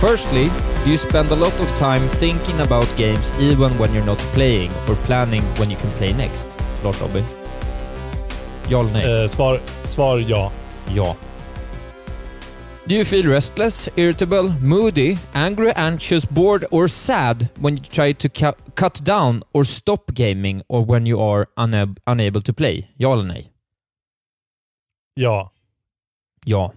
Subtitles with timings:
[0.00, 0.50] Firstly,
[0.84, 4.70] do you spend a lot of time thinking about games even when you're not playing
[4.88, 6.46] or planning when you can play next?
[6.84, 7.24] Lars Robin?
[8.68, 9.22] Ja eller nej?
[9.22, 10.52] Eh, svar, svar ja.
[10.94, 11.16] Ja.
[12.86, 18.28] Do you feel restless, irritable, moody, angry, anxious, bored or sad when you try to
[18.28, 22.86] cu cut down or stop gaming or when you are unab unable to play?
[22.96, 23.52] Ja eller nej?
[25.14, 25.50] Ja.
[26.44, 26.72] Ja.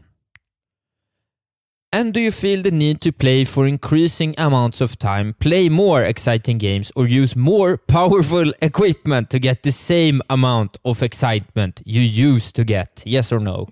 [1.92, 6.04] And do you feel the need to play for increasing amounts of time, play more
[6.04, 12.02] exciting games, or use more powerful equipment to get the same amount of excitement you
[12.02, 13.02] used to get?
[13.06, 13.70] Yes or no?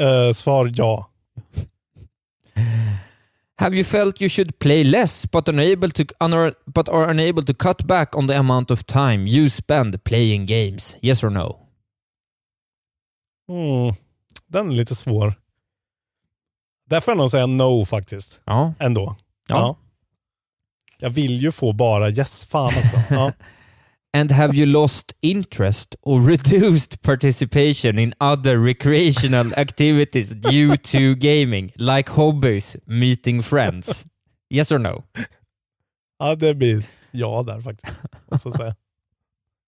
[0.00, 1.06] Eh, svar ja.
[3.58, 7.54] Have you felt you should play less but unable to unor, but are unable to
[7.54, 10.96] cut back on the amount of time you spend playing games?
[11.00, 11.60] Yes or no?
[13.48, 13.94] Mm.
[14.48, 15.41] Den är lite svår.
[16.92, 18.40] Där får jag nog säga no faktiskt.
[18.44, 18.74] Ja.
[18.78, 19.16] Ändå.
[19.48, 19.76] Ja.
[20.98, 22.46] Jag vill ju få bara yes.
[22.46, 23.02] Fan också.
[23.14, 23.32] Ja.
[24.16, 31.72] And have you lost interest or reduced participation in other recreational activities due to gaming,
[31.76, 34.06] like hobbies, meeting friends?
[34.50, 35.02] Yes or no?
[36.18, 37.98] ja, det blir ja där faktiskt.
[38.30, 38.74] Måste säga.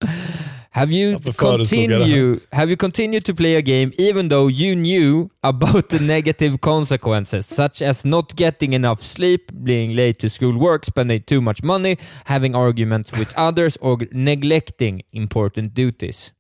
[0.75, 5.89] Have you continue have you continued to play a game even though you knew about
[5.89, 11.23] the negative consequences such as not getting enough sleep, being late to school work, spending
[11.23, 16.33] too much money, having arguments with others or neglecting important duties?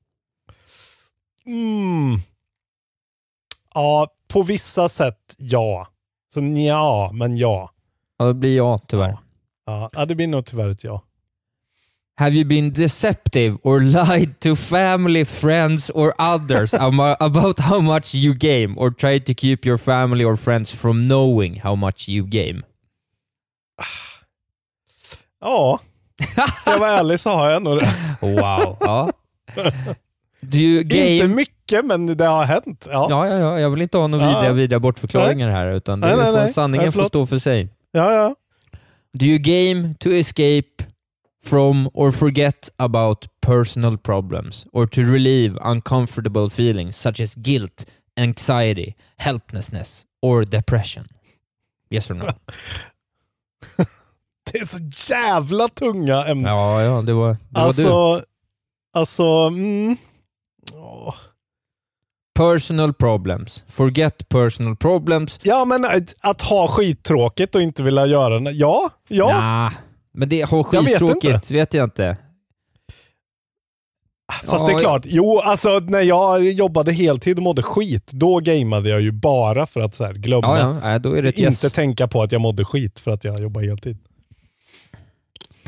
[1.46, 2.20] Mm.
[3.74, 5.86] Ja, på vissa sätt ja.
[6.34, 7.70] Så ja, men ja.
[8.18, 9.18] Ja, det blir ja tyvärr.
[9.66, 11.02] Ja, ja det blir nog tyvärr ett ja.
[12.16, 16.74] Have you been deceptive or lied to family, friends, or others
[17.20, 21.60] about how much you game, or tried to keep your family or friends from knowing
[21.64, 22.62] how much you game?
[25.40, 25.78] Ja,
[26.60, 27.92] ska jag vara ärlig så har jag nog det.
[28.20, 28.76] Wow.
[28.80, 29.10] Ja.
[30.52, 32.88] Inte mycket, men det har hänt.
[32.90, 33.60] Ja, Ja, ja, ja.
[33.60, 34.30] Jag vill inte ha några Ja.
[34.34, 36.52] vidriga, vidriga bortförklaringar här, utan Nej, nej, nej.
[36.52, 37.68] sanningen får stå för sig.
[37.92, 38.12] ja.
[38.12, 38.34] ja.
[39.12, 40.84] Do you game to escape
[41.44, 47.84] from or forget about personal problems or to relieve uncomfortable feelings such as guilt,
[48.16, 51.06] anxiety, helplessness or depression?
[51.90, 52.26] Yes or no?
[54.52, 56.52] Det är så jävla tunga ämnen.
[56.52, 57.60] Ja, ja, det var, det var du.
[57.60, 58.24] alltså,
[58.92, 59.96] alltså, mm.
[60.74, 61.14] Åh.
[62.34, 63.64] Personal problems.
[63.68, 65.40] Forget personal problems.
[65.42, 68.50] Ja, men att, att ha skittråkigt och inte vilja göra det.
[68.50, 69.40] Ja, ja.
[69.40, 69.72] Nah,
[70.14, 72.16] men det har Jag vet skittråkigt, vet, jag inte.
[74.32, 75.02] Fast Ja, det är klart.
[75.04, 79.80] Jo, alltså när jag jobbade heltid och mådde skit, då gameade jag ju bara för
[79.80, 80.58] att så här, glömma.
[80.58, 81.72] Ja, ja, ett inte yes.
[81.72, 83.98] tänka på att jag mådde skit för att jag jobbade heltid.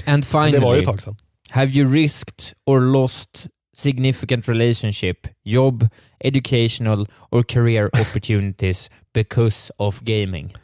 [0.07, 1.17] And finally, det var ju ett tag sedan.
[1.49, 3.47] Have you risked or lost
[3.77, 5.89] significant relationship, job,
[6.21, 10.55] educational or career opportunities because of gaming?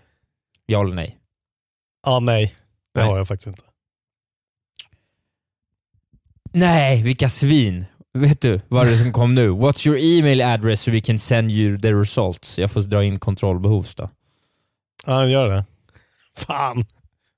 [0.66, 1.18] Ja eller nej?
[2.06, 2.54] Ja, nej.
[2.94, 3.08] Det Nej.
[3.08, 3.62] har jag faktiskt inte.
[6.52, 7.84] Nej, vilka svin!
[8.14, 9.50] Vet du vad det är som kom nu?
[9.50, 12.58] What's your email address so we can send you the results?
[12.58, 14.10] Jag får dra in kontrollbehovs då.
[15.06, 15.64] Ja, gör det.
[16.36, 16.84] Fan.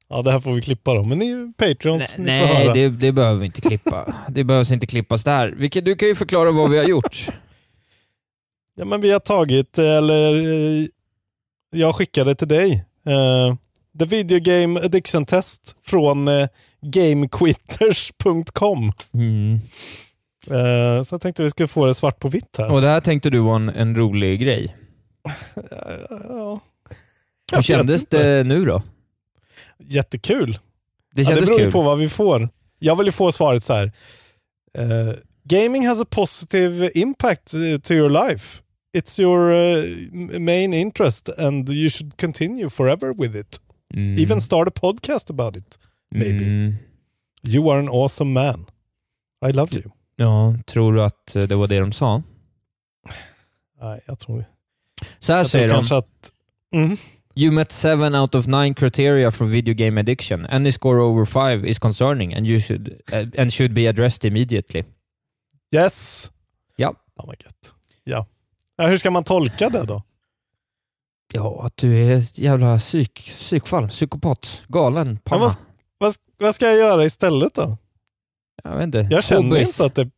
[0.08, 1.04] Ja, det här får vi klippa då.
[1.04, 2.74] Men ni är ju Patreons, Nej, får nej höra.
[2.74, 4.14] det, det behöver vi inte klippa.
[4.28, 5.48] Det behövs inte klippas där.
[5.48, 7.28] Vilket, du kan ju förklara vad vi har gjort.
[8.76, 10.34] Ja, men vi har tagit, eller
[10.80, 10.86] eh,
[11.70, 13.56] jag skickade till dig, eh,
[13.98, 16.48] The Video Game Addiction Test från eh,
[16.84, 18.92] gamequitters.com.
[19.14, 19.54] Mm.
[20.46, 22.70] Eh, så jag tänkte vi skulle få det svart på vitt här.
[22.72, 24.76] Och det här tänkte du var en, en rolig grej.
[26.28, 26.60] Ja.
[27.52, 28.22] Hur kändes inte.
[28.36, 28.82] det nu då?
[29.78, 30.58] Jättekul.
[31.14, 32.48] Det ja, det beror ju på vad vi får.
[32.78, 33.92] Jag vill ju få svaret så här.
[34.78, 35.12] eh,
[35.44, 37.50] gaming has a positive impact
[37.82, 38.60] to your life.
[38.96, 43.60] It's your m- main interest and you should continue forever with it.
[43.94, 44.18] Mm.
[44.18, 45.78] Even start a podcast about it.
[46.10, 46.44] Maybe.
[46.44, 46.74] Mm.
[47.42, 48.66] You are an awesome man.
[49.48, 49.90] I love you.
[50.16, 52.22] Ja, tror du att eh, det var det de sa?
[53.80, 54.44] Nej, jag tror,
[55.18, 55.74] Så här jag säger de.
[55.74, 56.30] kanske att...
[56.74, 56.96] Mm.
[57.36, 60.46] You met seven out of nine criteria for video game addiction.
[60.46, 64.84] Any score over five is concerning and you should uh, and should be addressed immediately.
[65.74, 66.30] Yes!
[66.76, 66.94] Ja.
[67.16, 67.54] Oh my God.
[68.04, 68.26] Ja.
[68.76, 68.86] ja.
[68.88, 70.02] Hur ska man tolka det då?
[71.32, 75.56] Ja, att du är ett jävla psyk, psykfall, psykopat, galen panna.
[76.04, 77.76] Vad, vad, ska jag göra istället då?
[78.64, 79.08] Jag vet inte.
[79.10, 79.68] Jag känner Hobbies.
[79.68, 80.10] inte att det...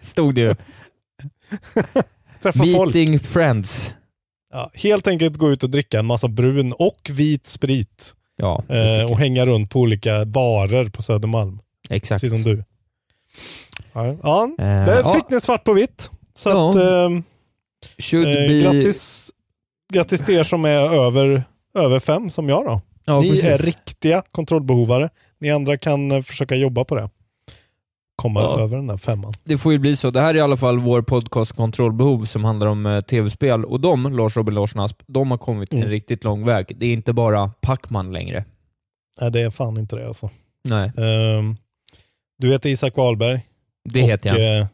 [0.00, 0.56] Stod det.
[2.42, 2.94] Träffa folk.
[2.94, 3.94] Meeting friends.
[4.52, 8.14] Ja, helt enkelt gå ut och dricka en massa brun och vit sprit.
[8.36, 11.58] Ja, Eh, och hänga runt på olika barer på Södermalm.
[11.90, 12.20] exakt.
[12.22, 12.64] Precis som du.
[13.92, 16.10] Ja, ja Eh, det ja, fick ni svart på vitt.
[16.34, 16.70] Så Ja.
[16.70, 17.24] att,
[17.98, 18.60] should eh, be...
[18.60, 19.30] grattis,
[19.92, 21.44] grattis till er som är över,
[21.78, 22.80] över fem som jag då.
[23.04, 23.44] Ja, ni precis.
[23.44, 25.08] är riktiga kontrollbehovare.
[25.38, 27.10] Ni andra kan eh, försöka jobba på det.
[28.16, 28.60] Komma Ja.
[28.60, 29.32] över den där femman.
[29.44, 30.10] Det får ju bli så.
[30.10, 33.80] Det här är i alla fall vår podcast Kontrollbehov som handlar om eh, tv-spel och
[33.80, 35.84] de, Lars Robin Larsson Asp, de har kommit Mm.
[35.84, 36.66] en riktigt lång väg.
[36.76, 38.44] Det är inte bara Pacman längre.
[39.20, 40.30] Nej, det är fan inte det alltså.
[40.64, 41.56] Nej, Ehm,
[42.38, 43.40] du heter Isak Wahlberg.
[43.90, 44.58] det och, heter jag.
[44.58, 44.66] eh,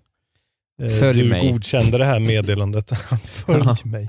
[0.83, 1.53] eh, Följ du mig.
[1.53, 2.91] godkände det här meddelandet.
[3.25, 4.09] Följ mig.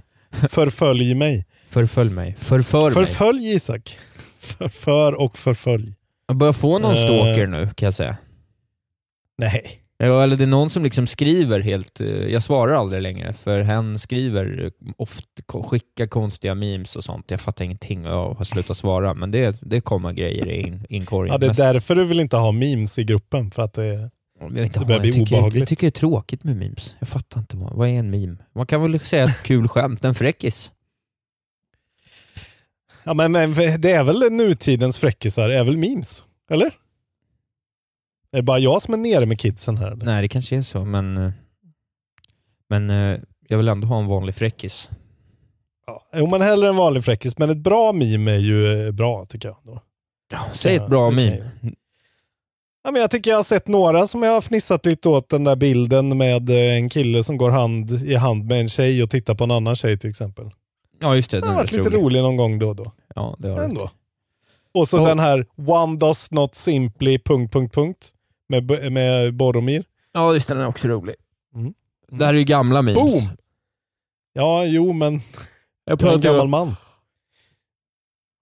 [0.50, 1.45] Förfölj mig.
[1.69, 2.36] Förfölj mig.
[2.39, 2.94] Förför mig.
[3.06, 3.98] Förfölj Isak.
[4.39, 5.94] Förför och förfölj.
[6.27, 7.04] Jag börjar få någon Eh.
[7.04, 8.18] stalker nu, kan jag säga.
[9.38, 9.81] Nej.
[9.98, 12.01] Ja, eller det är någon som liksom skriver helt...
[12.01, 17.31] eh, Jag svarar aldrig längre, för hen skriver eh, ofta, skickar konstiga memes och sånt.
[17.31, 20.86] Jag fattar ingenting och jag har slutat svara, men det, det kommer grejer i in,
[20.89, 21.31] inkorgen.
[21.31, 23.51] Ja, det är därför du vill inte ha memes i gruppen.
[23.51, 24.10] För att det.
[24.39, 25.60] Jag, vill inte Det börjar jag, bli tycker, obehagligt.
[25.60, 26.95] jag tycker det är tråkigt med memes.
[27.00, 27.57] Jag fattar inte.
[27.57, 28.38] Vad, vad är en meme?
[28.56, 30.72] Man kan väl säga ett kul skämt, en fräckis.
[33.04, 36.25] Ja, men, men det är väl nutidens fräckisar, är väl memes?
[36.50, 36.72] Eller?
[38.31, 39.92] Är det bara jag som är nere med kidsen här?
[39.92, 40.06] eller?
[40.06, 41.34] Nej, det kanske är så, men...
[42.69, 44.90] Men eh, jag vill ändå ha en vanlig fräckis.
[45.86, 46.10] Ja.
[46.16, 47.38] Jo, men hellre en vanlig fräckis.
[47.38, 49.57] Men ett bra meme är ju eh, bra, tycker jag.
[49.63, 49.81] Då.
[50.54, 51.51] Säg Ja, ett bra det kan meme.
[52.84, 55.30] Ja, men jag tycker jag har sett några som jag har fnissat lite åt.
[55.30, 59.04] Den där bilden med eh, en kille som går hand i hand med en tjej
[59.04, 60.51] och tittar på en annan tjej till exempel.
[61.00, 61.40] Ja, just det.
[61.40, 61.98] Den har varit lite rolig.
[62.00, 62.92] rolig någon gång då och då.
[63.16, 63.92] Ja, det har Ändå.
[64.72, 65.07] Och så Ja.
[65.07, 67.19] den här One does not simply...
[67.19, 68.13] Punkt, punkt, punkt.
[68.50, 69.84] Med, med Boromir.
[70.12, 70.54] Ja, just det.
[70.54, 71.16] Den är också rolig.
[71.56, 71.74] Mm.
[72.12, 72.96] Det här är ju gamla memes.
[72.98, 73.30] Boom!
[74.34, 75.22] Ja, jo, men
[75.86, 76.75] Jag jag är en gammal ju, man.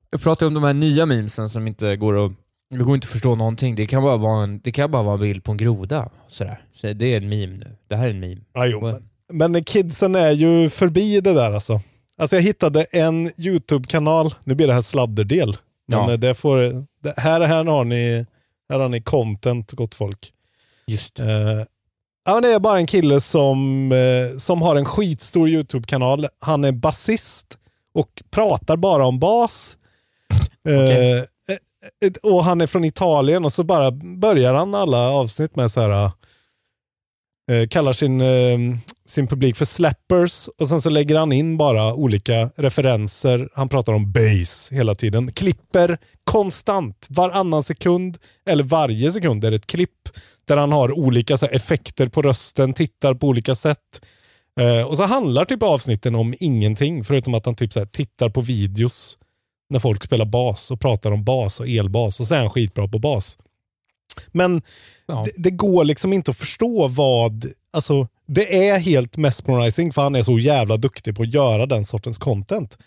[0.09, 2.31] jag pratar om de här nya memesen som inte går att...
[2.69, 3.75] Det går inte att förstå någonting.
[3.75, 6.09] Det kan bara vara en, det kan bara vara en bild på en groda.
[6.27, 6.61] Sådär.
[6.73, 7.75] Så det är en meme nu.
[7.87, 8.41] Det här är en meme.
[8.53, 11.81] Ja, jo, men, men kidsen är ju förbi det där alltså.
[12.17, 15.57] Alltså jag hittade en YouTube-kanal, nu blir det här sladderdel.
[15.87, 16.11] Men Ja.
[16.11, 16.57] eh, det får,
[17.03, 18.25] det, här, här, har ni,
[18.69, 20.31] här har ni content, gott folk.
[20.87, 21.19] Just.
[21.19, 21.27] Eh,
[22.25, 26.27] ja, men det är bara en kille som, eh, som har en skitstor YouTube-kanal.
[26.39, 27.57] Han är basist
[27.93, 29.77] och pratar bara om bas.
[30.67, 35.71] Eh, eh, och han är från Italien och så bara börjar han alla avsnitt med
[35.71, 36.11] så här
[37.69, 38.21] kallar sin,
[39.07, 43.49] sin publik för slappers och sen så lägger han in bara olika referenser.
[43.53, 45.31] Han pratar om bass hela tiden.
[45.31, 50.09] Klipper konstant, varannan sekund eller varje sekund är det ett klipp
[50.45, 54.01] där han har olika så här, effekter på rösten, tittar på olika sätt.
[54.59, 58.29] Eh, och så handlar typ avsnitten om ingenting förutom att han typ så här, tittar
[58.29, 59.17] på videos
[59.69, 62.87] när folk spelar bas och pratar om bas och elbas och så är han skitbra
[62.87, 63.37] på bas.
[64.27, 64.61] Men
[65.05, 65.23] Ja.
[65.25, 70.15] det, det går liksom inte att förstå vad, alltså det är helt mesmerizing för han
[70.15, 72.77] är så jävla duktig på att göra den sortens content.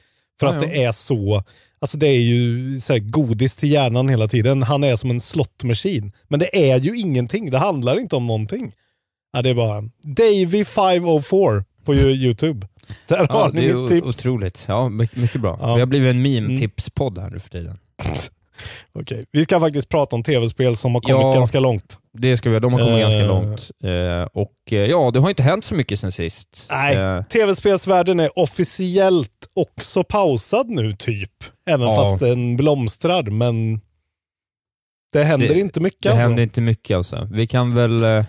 [0.41, 0.61] För att ja.
[0.61, 1.45] det är så,
[1.79, 4.63] alltså det är ju så godis till hjärnan hela tiden.
[4.63, 6.13] Han är som en slottmaskin.
[6.29, 8.75] Men det är ju ingenting, det handlar inte om någonting.
[9.33, 12.67] Ja, det är bara Davy504 på YouTube.
[13.07, 14.07] Där Ja, har det ni är mitt tips.
[14.07, 14.65] otroligt.
[14.69, 15.59] Ja, mycket, mycket bra.
[15.61, 15.75] Ja.
[15.75, 17.79] Vi har blivit en meme-tipspodd här nu för tiden.
[18.93, 21.33] Okej, vi ska faktiskt prata om tv-spel som har kommit Ja.
[21.35, 21.99] ganska långt.
[22.13, 23.01] Det ska vi De har kommit Eh.
[23.01, 23.71] ganska långt.
[23.85, 26.67] Eh, och eh, ja, det har inte hänt så mycket sen sist.
[26.71, 31.33] Nej, tv-spelsvärlden är officiellt också pausad nu typ.
[31.67, 33.81] Även fast den blomstrar, men
[35.13, 36.23] det händer Det- inte mycket det alltså.
[36.23, 37.29] händer inte mycket alltså.
[37.33, 38.25] Vi kan väl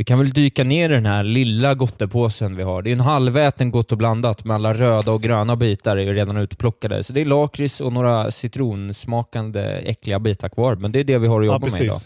[0.00, 2.82] vi kan väl dyka ner i den här lilla gottepåsen vi har.
[2.82, 6.14] Det är en halväten Gott och blandat med alla röda och gröna bitar är ju
[6.14, 7.04] redan utplockade.
[7.04, 11.26] Så det är lakrits och några citronsmakande äckliga bitar kvar, men det är det vi
[11.26, 11.96] har att Ja, jobba med idag.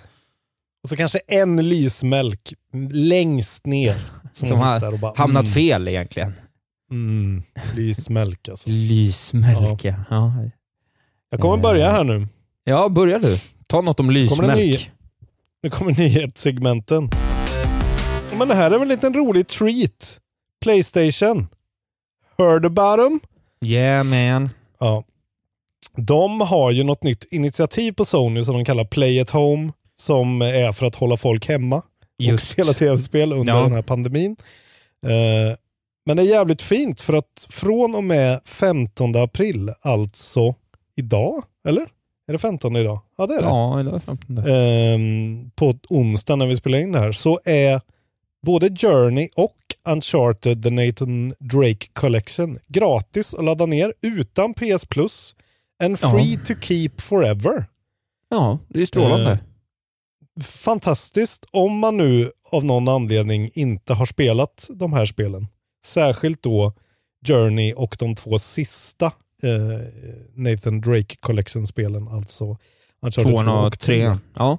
[0.83, 2.55] Och så kanske en lysmjölk
[2.93, 3.97] längst ner.
[4.33, 6.33] Som, Som har bara, Hamnat mm, fel egentligen.
[6.91, 7.43] Mm,
[7.75, 8.69] lysmjölk alltså.
[8.71, 9.95] Lysmälke.
[10.11, 10.33] Ja.
[11.31, 12.27] Jag kommer börja här nu.
[12.65, 13.39] ja, börja du.
[13.67, 14.91] Ta något om lysmälk.
[15.63, 17.11] Nu kommer nyhetssegmenten.
[18.39, 20.21] Men det här är väl en liten rolig treat.
[20.63, 21.47] Playstation.
[22.39, 23.21] Heard about them?
[23.61, 24.51] Yeah man.
[24.81, 25.05] Ja.
[25.97, 29.73] De har ju något nytt initiativ på Sony som de kallar Play at Home.
[29.97, 31.83] Som är för att hålla folk hemma och
[32.19, 32.49] Just.
[32.51, 33.63] spela tv-spel under Ja.
[33.63, 34.37] den här pandemin.
[35.07, 35.57] Eh,
[36.07, 40.55] men det är jävligt fint för att från och med 15 april, alltså
[40.97, 41.83] idag, eller?
[42.29, 43.01] Är det 15 idag?
[43.19, 43.49] Ja det är det.
[43.49, 44.39] Ja, eller 15.
[44.39, 47.81] Ehm, på onsdag när vi spelar in det här så är
[48.45, 49.57] både Journey och
[49.89, 55.37] Uncharted The Nathan Drake Collection gratis att ladda ner utan PS Plus
[55.83, 56.11] and Ja.
[56.11, 57.65] free to keep forever.
[58.29, 59.31] Ja, det är strålande.
[59.31, 59.39] Eh,
[60.45, 65.47] Fantastiskt om man nu av någon anledning inte har spelat de här spelen.
[65.87, 66.73] Särskilt då
[67.27, 69.07] Journey och de två sista
[69.43, 69.81] eh,
[70.35, 72.57] Nathan Drake Collection-spelen, alltså
[73.03, 74.21] Uncharted Tvåan 2 och trean.
[74.35, 74.59] Ja.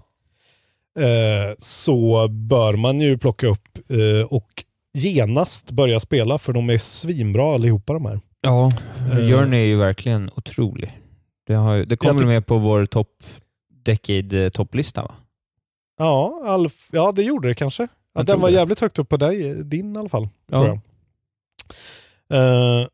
[0.99, 6.77] Eh, så bör man ju plocka upp eh, och genast börja spela för de är
[6.77, 8.19] svinbra allihopa de här.
[8.41, 8.71] Ja,
[9.11, 9.29] Eh.
[9.29, 10.99] Journey är ju verkligen otrolig.
[11.47, 13.23] Det, har det kommer med på vår top
[13.83, 15.15] decade topplista va?
[15.97, 17.87] Ja, Alf, ja det gjorde det kanske.
[18.13, 18.55] Ja, den var det.
[18.55, 20.29] jävligt högt upp på dig, din i alla fall.
[20.51, 20.79] Ja.
[22.33, 22.87] Eh,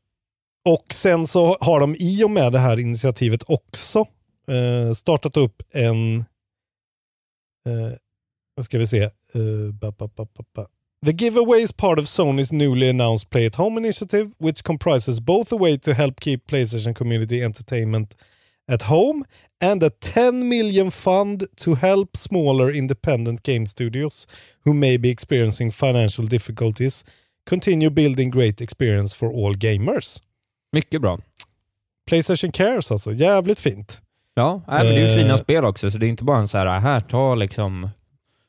[0.65, 4.00] och sen så har de i och med det här initiativet också
[4.48, 6.25] eh, startat upp en,
[8.56, 9.10] vad ska vi se,
[9.74, 10.08] ba, ba,
[10.53, 10.68] ba.
[11.06, 15.51] The giveaway is part of Sony's newly announced Play at Home initiative, which comprises both
[15.51, 18.15] a way to help keep PlayStation community entertainment
[18.68, 19.25] at home
[19.60, 24.27] and a 10 million fund to help smaller independent game studios
[24.63, 27.03] who may be experiencing financial difficulties
[27.46, 30.22] continue building great experience for all gamers.
[30.72, 31.18] Mycket bra.
[32.06, 34.01] Playstation Cares alltså, jävligt fint.
[34.34, 35.40] Ja, nej, men det är ju fina Eh.
[35.40, 37.90] spel också, så det är inte bara en så här, här ta liksom...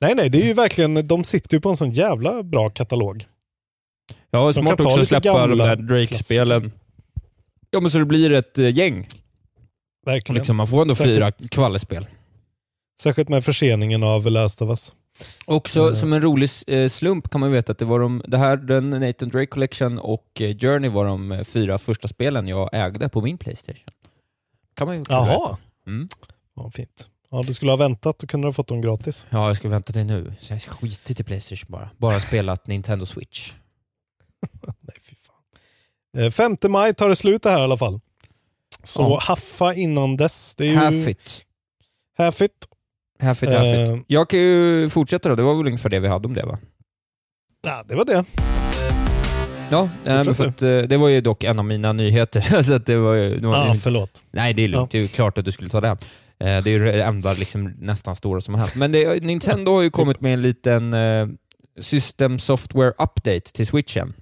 [0.01, 3.25] Nej, nej, det är ju verkligen, de sitter ju på en sån jävla bra katalog.
[4.31, 6.73] Ja, De smart också att släppa de där Drake-spelen.
[7.71, 9.07] Ja, men så det blir ett eh, gäng.
[10.07, 10.39] Verkligen.
[10.39, 12.07] Liksom, man får ändå Särskilt- fyra kvalispel.
[13.03, 14.95] Särskilt med förseningen av Last of Us.
[15.45, 15.95] Också Eh.
[15.95, 16.51] som en rolig
[16.91, 19.99] slump kan man ju veta att det var de, det här, den Nathan Drake Collection
[19.99, 20.27] och
[20.61, 23.85] Journey var de fyra första spelen jag ägde på min Playstation.
[24.75, 25.59] Kan man ju också veta.
[25.87, 26.09] Mm.
[26.57, 27.09] Ja, fint.
[27.31, 29.27] Ja, du skulle ha väntat, då kunde du ha fått dem gratis.
[29.31, 30.35] Ja, jag ska vänta till nu.
[30.41, 31.91] Så jag skiter i Playstation bara.
[31.99, 33.53] Bara spelat Nintendo Switch.
[34.81, 36.23] Nej, fy fan.
[36.25, 38.01] Eh, 5 maj tar det slut det här i alla fall.
[38.83, 39.19] Så Ja.
[39.23, 40.55] haffa innan dess.
[40.55, 40.77] Det är ju...
[40.77, 41.45] Half it.
[42.19, 42.53] Half it.
[43.21, 43.89] Half it, half it.
[43.89, 43.99] Eh.
[44.07, 45.35] Jag kan ju fortsätta då.
[45.35, 46.59] Det var väl ungefär det vi hade om det va?
[47.63, 48.25] Ja, det var det.
[49.73, 49.89] Ja,
[50.25, 52.41] Fortsätt för att, eh, det var ju dock en av mina nyheter.
[52.63, 54.23] så att det var det var Ja, ju- förlåt.
[54.31, 54.91] Nej, det är lugnt.
[54.91, 55.97] Det är ju klart att du skulle ta den.
[56.39, 58.75] Eh, Det är ju det enda liksom, nästan stora som har hänt.
[58.75, 61.27] Men det, Nintendo har ju kommit med en liten eh,
[61.81, 64.15] System Software Update till Switchen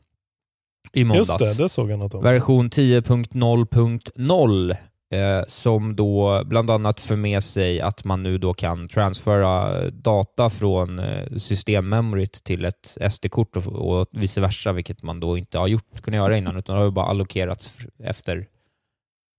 [0.93, 1.29] i måndags.
[1.29, 2.23] Just det, det såg jag något om.
[2.23, 4.77] Version 10.0.0
[5.11, 10.51] eh, som då bland annat för med sig att man nu då kan transfera data
[10.51, 15.67] från eh, systemmemoryt till ett SD-kort och, och vice versa, vilket man då inte har
[15.69, 17.73] gjort, kunnat göra innan, utan det har ju bara allokerats
[18.05, 18.47] efter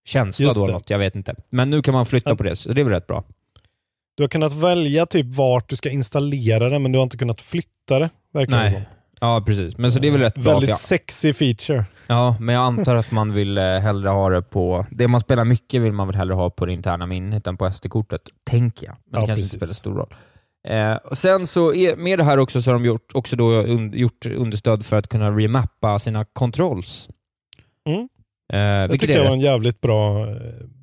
[0.06, 0.72] känsla Just då, det.
[0.72, 1.36] något, jag vet inte.
[1.50, 2.36] Men nu kan man flytta Ja.
[2.36, 3.24] på det, så det är väl rätt bra.
[4.16, 7.42] Du har kunnat välja typ vart du ska installera det, men du har inte kunnat
[7.42, 8.10] flytta det.
[8.34, 8.72] Verkar det Nej.
[8.72, 8.82] som.
[9.24, 9.78] Ja, precis.
[9.78, 10.52] Men så det är väl rätt bra.
[10.54, 11.86] Väldigt jag- sexy feature.
[12.08, 14.86] Ja, men jag antar att man vill eh, hellre ha det på...
[14.92, 17.72] Det man spelar mycket vill man väl hellre ha på det interna minnet än på
[17.72, 18.96] SD-kortet, tänker jag.
[19.06, 19.54] Men Ja, det kanske precis.
[19.54, 20.14] inte spelar stor roll.
[20.68, 23.52] Eh, och sen så är, med det här också så har de gjort, också då
[23.52, 27.10] un, gjort understöd för att kunna remappa sina controls.
[27.90, 28.10] Mm.
[28.54, 30.36] Eh, Jag tycker det var en jävligt bra, eh,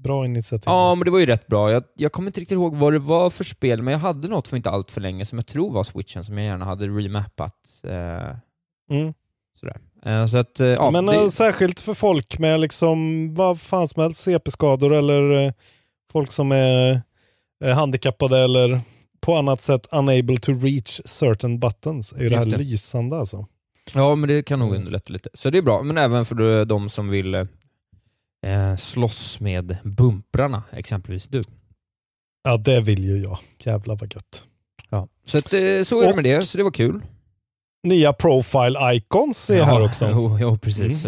[0.02, 0.62] bra initiativ.
[0.66, 0.98] Ja, alltså.
[0.98, 1.70] men det var ju rätt bra.
[1.72, 4.48] Jag, jag kommer inte riktigt ihåg vad det var för spel, men jag hade något
[4.48, 7.54] för inte allt för länge som jag tror var switchen som jag gärna hade remappat.
[7.84, 8.34] Eh,
[8.90, 9.14] Mm.
[9.60, 9.76] sådär.
[10.04, 13.88] Eh, så att, eh, ja, men det, eh, särskilt för folk med liksom vad fan
[13.88, 15.54] som helst, CP-skador eller
[16.12, 17.00] folk som är
[17.74, 18.80] handikappade eller
[19.20, 22.56] på annat sätt unable to reach certain buttons är ju det här det.
[22.58, 23.46] lysande alltså.
[23.94, 24.78] Ja, men det kan nog Mm.
[24.80, 25.30] underlätta lite.
[25.34, 27.46] Så det är bra, men även för de som vill
[28.46, 31.42] eh, slåss med bumprarna, exempelvis du.
[32.42, 33.38] Ja, det vill ju jag.
[33.58, 34.44] Jävlar vad gött.
[34.90, 35.08] Ja.
[35.24, 37.00] Så, att, eh, så är det Och- med det, så det var kul.
[37.82, 40.10] Nya profile icons är ja, här också.
[40.12, 41.02] Jo, jo precis.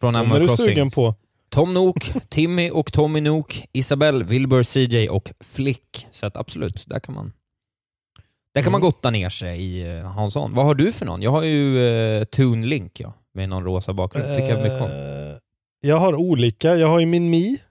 [0.00, 1.14] Från De är Animal du sugen på?
[1.48, 6.06] Tom Nook, Timmy och Tommy Nook, Isabelle, Wilbur, CJ och Flick.
[6.10, 7.32] Så att absolut, där kan man
[8.54, 8.86] där kan man Mm.
[8.90, 10.54] gotta ner sig i uh, Hansson.
[10.54, 11.22] Vad har du för någon?
[11.22, 14.36] Jag har ju uh, Toon Link, ja, med någon rosa bakgrund.
[14.36, 14.88] Tycker jag mycket om.
[15.80, 16.76] Jag har olika.
[16.76, 17.62] Jag har ju min Mi.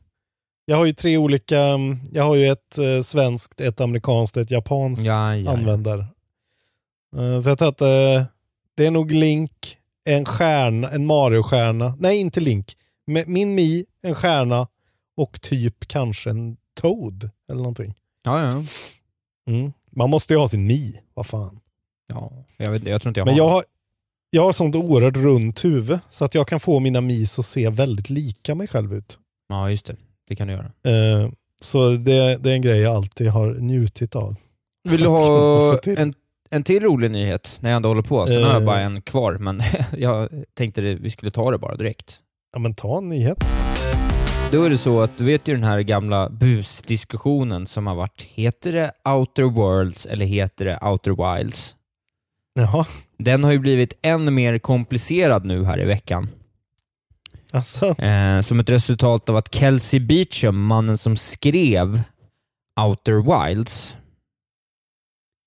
[0.66, 1.60] Jag har ju tre olika.
[1.60, 5.52] mm, Jag har ju ett eh, svenskt, ett amerikanskt ett japanskt Ja, ja, ja.
[5.52, 6.06] användare.
[7.18, 8.24] Eh, så jag tror att eh,
[8.76, 11.96] det är nog Link, en stjärna, en Mario-stjärna.
[12.00, 12.78] Nej, inte Link.
[13.28, 14.68] Min Mi, en stjärna
[15.18, 17.94] och typ kanske en Toad eller någonting.
[18.24, 18.64] ja, ja.
[19.54, 19.74] Mm.
[19.92, 21.60] Man måste ju ha sin Mi, vad fan.
[22.08, 22.32] ja.
[22.58, 23.64] Jag, vet, jag tror inte jag Men har jag har,
[24.36, 27.70] jag har sånt oerhört runt huvud så att jag kan få mina Mis att se
[27.70, 29.18] väldigt lika mig själv ut.
[29.50, 29.96] Ja, just det.
[30.30, 30.66] Det kan du göra.
[31.24, 31.30] Eh,
[31.62, 34.36] så det, det är en grej jag alltid har njutit av.
[34.90, 36.14] Vill du Att ha en,
[36.50, 38.26] en till rolig nyhet när jag ändå håller på?
[38.28, 38.66] Sen har jag Eh.
[38.66, 39.62] bara en kvar, men
[39.98, 42.20] jag tänkte det, vi skulle ta det bara direkt.
[42.54, 43.38] Ja men ta en nyhet.
[44.52, 48.22] Då är det så att du vet ju den här gamla busdiskussionen som har varit.
[48.22, 51.76] Heter det Outer Worlds eller heter det Outer Wilds?
[52.56, 52.86] Jaha,
[53.18, 56.30] Den har ju blivit än mer komplicerad nu här i veckan.
[57.52, 57.86] alltså.
[58.02, 62.02] Eh, som ett resultat av att Kelsey Beecham, mannen som skrev
[62.82, 63.98] Outer Wilds,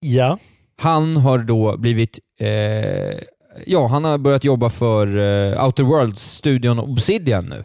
[0.00, 0.38] Ja.
[0.76, 3.18] han har då blivit eh,
[3.66, 7.64] Ja, han har börjat jobba för eh, Outer Worlds-studion Obsidian nu.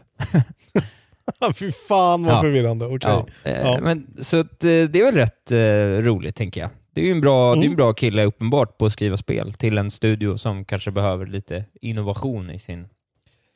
[1.56, 2.42] Fy fan vad Ja.
[2.42, 2.86] förvirrande.
[2.86, 2.98] Okej.
[3.12, 3.80] Ja, eh, Ja.
[3.82, 6.70] Men, så eh, det är väl rätt eh, roligt, tänker jag.
[6.94, 7.70] Det är ju en bra, det är Mm.
[7.72, 11.66] en bra kille uppenbart på att skriva spel till en studio som kanske behöver lite
[11.82, 12.88] innovation i sin...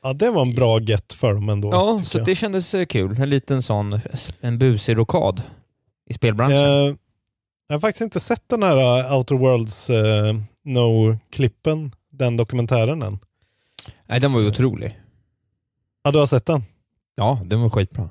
[0.04, 1.70] Ja, det var en bra get för dem ändå.
[1.72, 2.26] Ja, så jag.
[2.26, 3.22] det kändes eh, kul.
[3.22, 4.00] En liten sån,
[4.42, 5.42] en busig rokad
[6.10, 6.58] i spelbranschen.
[6.58, 6.96] Eh,
[7.68, 9.96] jag har faktiskt inte sett den här uh, Outer Worlds uh,
[10.64, 13.20] No-klippen, den dokumentären än.
[14.06, 15.00] Nej, den var ju otrolig.
[16.04, 16.64] Ja, du har sett den?
[17.16, 18.10] Ja, den var skitbra.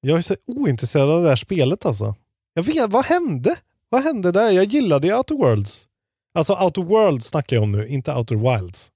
[0.00, 2.14] Jag är så ointresserad av det här spelet alltså.
[2.54, 3.56] Jag vet, vad hände?
[3.90, 4.50] Vad hände där?
[4.50, 5.88] Jag gillade ju Outer Worlds.
[6.34, 8.92] Alltså Outer Worlds snackar jag om nu, inte Outer Wilds.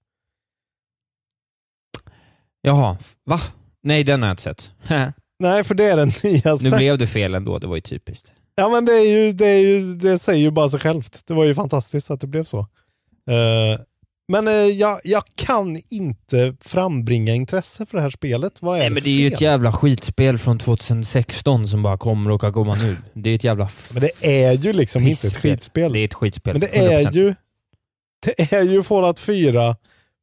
[2.63, 3.41] Jaha, va?
[3.83, 4.71] Nej, den har jag inte sett.
[5.39, 6.71] Nej, för det är den nyaste.
[6.71, 8.33] nu blev det fel ändå, det var ju typiskt.
[8.55, 11.23] Ja, men det, är ju, det, är ju, det säger ju bara sig självt.
[11.27, 12.59] Det var ju fantastiskt att det blev så.
[13.31, 13.81] Eh,
[14.29, 18.63] men eh, jag, jag kan inte frambringa intresse för det här spelet.
[18.63, 19.35] Vad är Nej, det men för det är ju fel?
[19.35, 22.97] ett jävla skitspel från 2016 som bara kommer och kan komma nu.
[23.13, 25.93] Det är ett jävla Men det är ju liksom inte ett skitspel.
[25.93, 26.55] Det är ett skitspel.
[26.55, 27.13] Men det är 100%.
[27.13, 27.35] ju
[28.25, 29.77] det är ju Fallout 4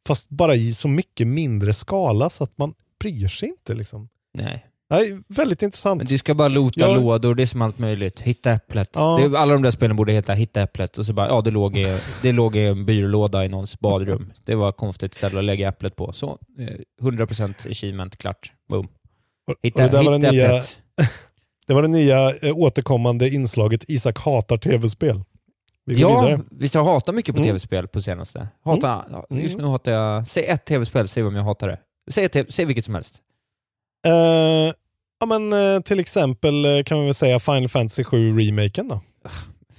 [0.07, 4.09] fast bara i så mycket mindre skala så att man bryr sig inte liksom.
[4.33, 4.65] Nej.
[4.91, 5.97] Nej, väldigt intressant.
[5.97, 8.21] Men du ska bara lota Jag- lådor, det är som allt möjligt.
[8.21, 8.89] Hitta äpplet.
[8.93, 9.17] Ja.
[9.29, 11.77] Det alla de där spelen borde heta Hitta äpplet och så bara, ja det låg
[11.77, 14.33] i, det låg i en byrålåda i någons badrum.
[14.45, 16.13] Det var konstigt ställe att lägga äpplet på.
[16.13, 18.51] Så, eh, 100% achievement, klart.
[18.69, 18.87] Boom.
[19.63, 20.79] Hitta, och det, hitta det, nya, äpplet.
[21.67, 25.23] det var det nya eh, återkommande inslaget Isak hatar tv-spel.
[25.85, 26.41] Vi Ja, vidare.
[26.51, 27.47] visst jag hatar mycket på Mm.
[27.49, 28.47] tv-spel på senaste.
[28.65, 29.43] Hatar, ja, Mm.
[29.43, 30.27] Just nu hatar jag...
[30.27, 31.79] Säg ett tv-spel, säg om jag hatar det.
[32.11, 33.21] Säg, ett, säg vilket som helst.
[34.07, 34.73] Eh,
[35.21, 39.01] ja men eh, till exempel eh, kan man väl säga Final Fantasy 7 remaken då.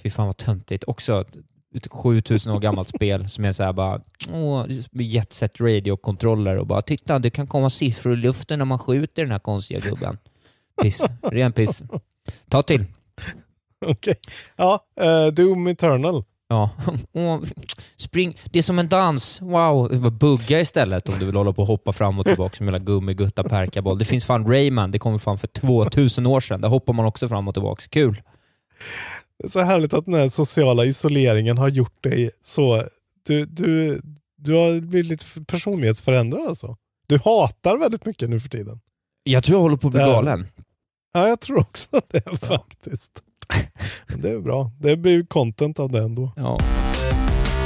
[0.03, 0.83] Fy fan vad töntigt.
[0.87, 1.37] Också ett
[1.75, 4.01] ett 7000 år gammalt spel som är såhär bara
[4.31, 8.79] åh, jet set radio-kontroller och bara titta, det kan komma siffror i luften när man
[8.79, 10.17] skjuter den här konstiga gubben.
[10.81, 11.05] Piss.
[11.21, 11.83] Ren piss.
[12.49, 12.85] Ta till.
[13.85, 14.19] Okej.
[14.55, 16.23] Ja, eh, Doom Eternal.
[16.53, 16.69] Ja.
[17.97, 18.37] Spring.
[18.45, 19.41] Det är som en dans.
[19.41, 20.11] Wow.
[20.11, 23.43] Bugga istället om du vill hålla på och hoppa fram och tillbaka som hela gummigutta
[23.43, 23.97] perkaboll.
[23.97, 24.91] Det finns fan Rayman.
[24.91, 26.61] Det kom fan för 2000 år sedan.
[26.61, 27.83] Där hoppar man också fram och tillbaka.
[27.89, 28.21] Kul.
[29.39, 32.83] Det är så härligt att den här sociala isoleringen har gjort dig så...
[33.27, 34.01] Du, du,
[34.37, 36.77] du har blivit lite personlighetsförändrad alltså.
[37.07, 38.79] Du hatar väldigt mycket nu för tiden.
[39.23, 40.47] Jag tror jag håller på att bli galen.
[41.15, 43.23] Ja, jag tror också det faktiskt.
[44.07, 44.71] Men det är bra.
[44.79, 46.31] Det blir ju content av det ändå.
[46.35, 46.59] Ja.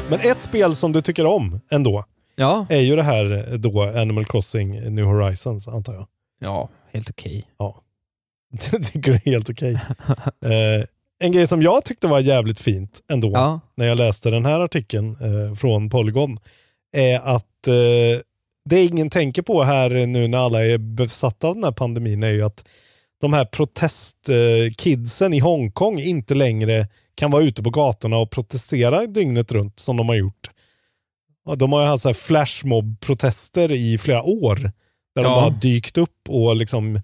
[0.10, 2.06] Men ett spel som du tycker om ändå
[2.36, 2.66] Ja.
[2.70, 6.08] är ju det här då Animal Crossing New Horizons antar jag.
[6.40, 7.48] Ja, helt okej.
[8.72, 9.74] Det tycker jag är helt okej.
[10.42, 10.86] eh,
[11.20, 13.60] en grej som jag tyckte var jävligt fint ändå Ja.
[13.76, 16.38] när jag läste den här artikeln eh, från Polygon
[16.92, 18.22] är att eh,
[18.70, 22.30] det ingen tänker på här nu när alla är besatta av den här pandemin är
[22.32, 22.64] ju att
[23.22, 29.52] de här protestkidsen i Hongkong inte längre kan vara ute på gatorna och protestera dygnet
[29.52, 30.50] runt som de har gjort.
[31.58, 34.56] De har ju haft så här flashmob-protester i flera år.
[35.16, 35.30] Där de Ja.
[35.36, 36.96] bara har dykt upp och liksom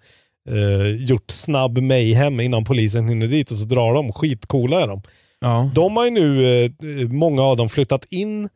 [0.50, 4.14] eh, gjort snabb mayhem innan polisen hinner dit och så drar de.
[4.14, 5.02] Skitcoola är de.
[5.40, 5.72] Ja.
[5.76, 6.72] De har ju nu, eh,
[7.08, 8.50] många av dem, flyttat in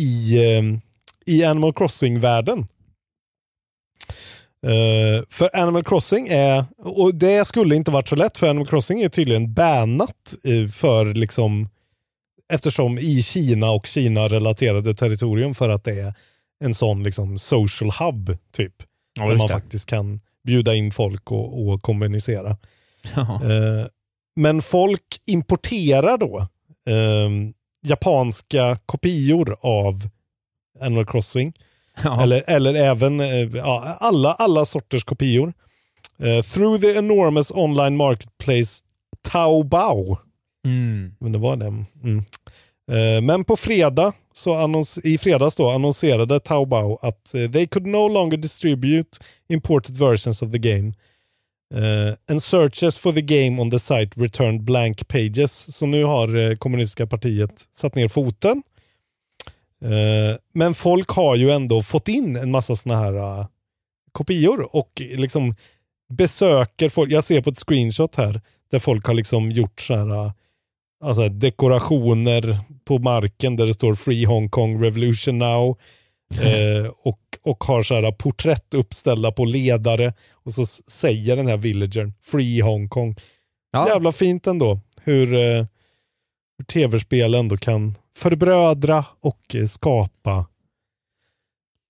[0.00, 0.62] i, eh,
[1.26, 2.66] i Animal Crossing-världen.
[4.62, 9.02] Eh, för Animal Crossing är, och det skulle inte varit så lätt för Animal Crossing
[9.02, 10.34] är tydligen bannat
[10.74, 11.68] för liksom,
[12.52, 16.14] eftersom i Kina och Kina-relaterade territorium för att det är
[16.64, 18.74] en sån liksom social hub typ.
[19.18, 19.52] Ja, där man det.
[19.52, 22.56] faktiskt kan bjuda in folk och, och kommunicera.
[23.16, 23.86] Eh,
[24.36, 26.38] men folk importerar då
[26.88, 27.30] eh,
[27.86, 30.08] japanska kopior av
[30.80, 31.52] Animal Crossing.
[32.04, 32.22] Ja.
[32.22, 35.52] Eller, eller även eh, ja, alla, alla sorters kopior.
[36.18, 38.82] Eh, through the enormous online marketplace
[39.22, 40.18] Taobao.
[40.64, 41.14] Mm.
[41.20, 41.86] Men det var den.
[42.04, 42.18] Mm.
[42.90, 47.86] Eh, men på fredag, så annons- i fredags då, annonserade Taobao att eh, they could
[47.86, 50.92] no longer distribute imported versions of the game.
[51.74, 55.76] Eh, and searches for the game on the site returned blank pages.
[55.76, 58.62] Så nu har kommunistiska partiet satt ner foten.
[59.84, 63.46] Eh, men folk har ju ändå fått in en massa såna här eh,
[64.12, 65.54] kopior och liksom
[66.08, 67.10] besöker folk.
[67.12, 70.32] Jag ser på ett screenshot här där folk har liksom gjort så här eh,
[71.04, 75.78] alltså dekorationer på marken där det står Free Hong Kong Revolution Now.
[76.40, 81.56] Eh, och, och har så här porträtt uppställda på ledare och så säger den här
[81.56, 83.16] villagern Free Hong Kong.
[83.70, 83.88] Ja.
[83.88, 85.66] Jävla fint ändå hur, eh,
[86.58, 90.46] hur tv-spel ändå kan förbrödra och eh, skapa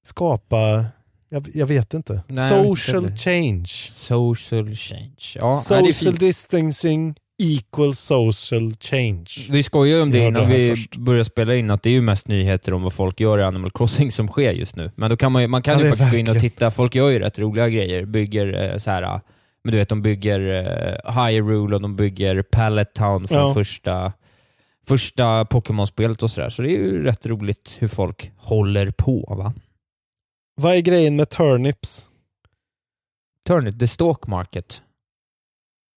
[0.03, 0.85] skapa,
[1.29, 3.17] jag, jag vet inte, Nej, inte social heller.
[3.17, 3.67] change.
[3.93, 5.17] Social change.
[5.35, 5.63] Ja, nej,
[5.93, 6.21] social fint.
[6.21, 9.27] distancing equal social change.
[9.51, 10.97] Vi skojar ju om det innan det vi först.
[10.97, 13.71] börjar spela in, att det är ju mest nyheter om vad folk gör i Animal
[13.71, 14.91] Crossing som sker just nu.
[14.97, 16.51] Men då kan man ju, man kan Ja, ju faktiskt gå in och verkligen.
[16.51, 16.71] titta.
[16.71, 18.05] Folk gör ju rätt roliga grejer.
[18.05, 19.21] Bygger eh, så här,
[19.65, 20.41] men du vet, de bygger
[21.07, 23.55] eh, Hyrule och de bygger Pallet Town från Ja.
[23.55, 24.13] första,
[24.89, 26.51] första Pokémon-spelet och sådär.
[26.51, 29.35] Så det är ju rätt roligt hur folk håller på.
[29.39, 29.53] va?
[30.61, 32.09] Vad är grejen med turnips?
[33.47, 34.83] Turnip, the stock market.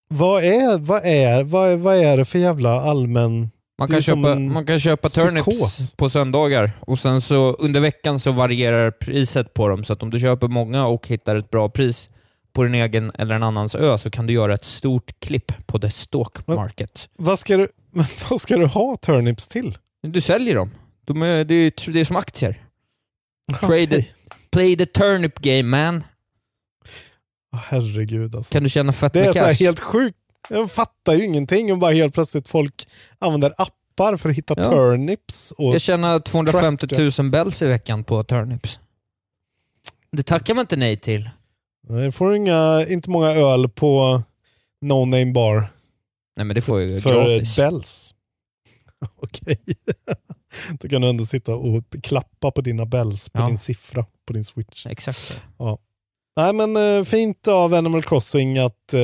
[0.09, 3.49] Vad är, vad är, vad är, vad är det för jävla allmän...
[3.79, 5.93] Man kan, köpa, man kan köpa turnips psykos.
[5.95, 9.83] på söndagar och sen så under veckan så varierar priset på dem.
[9.83, 12.09] Så att om du köper många och hittar ett bra pris
[12.53, 15.79] på din egen eller en annans ö så kan du göra ett stort klipp på
[15.79, 15.89] the
[16.45, 16.55] Va?
[16.55, 17.09] market.
[17.17, 19.77] Vad ska du, men vad ska du ha turnips till?
[20.01, 20.71] Du säljer dem.
[21.05, 22.63] De är, det, är, det är som aktier.
[23.59, 24.07] Trade it.
[24.51, 26.03] Play the turnip game man.
[27.53, 28.51] Åh, Herregud alltså.
[28.53, 29.53] Kan du tjäna fett Det är med så cash?
[29.53, 30.17] helt sjukt.
[30.49, 32.87] Jag fattar ju ingenting om bara helt plötsligt folk
[33.19, 34.63] använder appar för att hitta Ja.
[34.63, 35.51] turnips.
[35.57, 37.21] Och Jag tjänar 250 tracker.
[37.23, 38.79] 000 bells i veckan på turnips.
[40.11, 41.29] Det tackar man inte nej till.
[41.89, 44.21] Nej, får inga, inte många öl på
[44.81, 45.67] No Name Bar
[46.35, 47.55] Nej men det får jag ju för gratis.
[47.55, 48.15] bells.
[49.21, 49.59] Okej.
[50.79, 53.47] Då kan du ändå sitta och klappa på dina bells på Ja.
[53.47, 54.85] din siffra på din switch.
[54.85, 55.19] Exakt
[55.57, 55.79] så.
[56.35, 58.99] Nej men eh, fint av Animal Crossing att eh,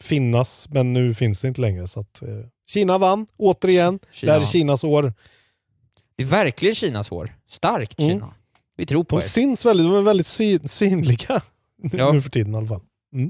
[0.00, 1.86] finnas, men nu finns det inte längre.
[1.88, 2.28] Så att, eh,
[2.70, 3.98] Kina vann, återigen.
[4.12, 4.50] Kina Det här är.
[4.52, 5.12] Kinas år.
[6.16, 7.34] Det är verkligen Kinas år.
[7.50, 8.10] Starkt Mm.
[8.10, 8.34] Kina.
[8.76, 9.28] Vi tror på De er.
[9.28, 11.42] syns väldigt, de är väldigt sy synliga
[11.92, 12.12] Ja.
[12.12, 12.80] nu för tiden i alla fall.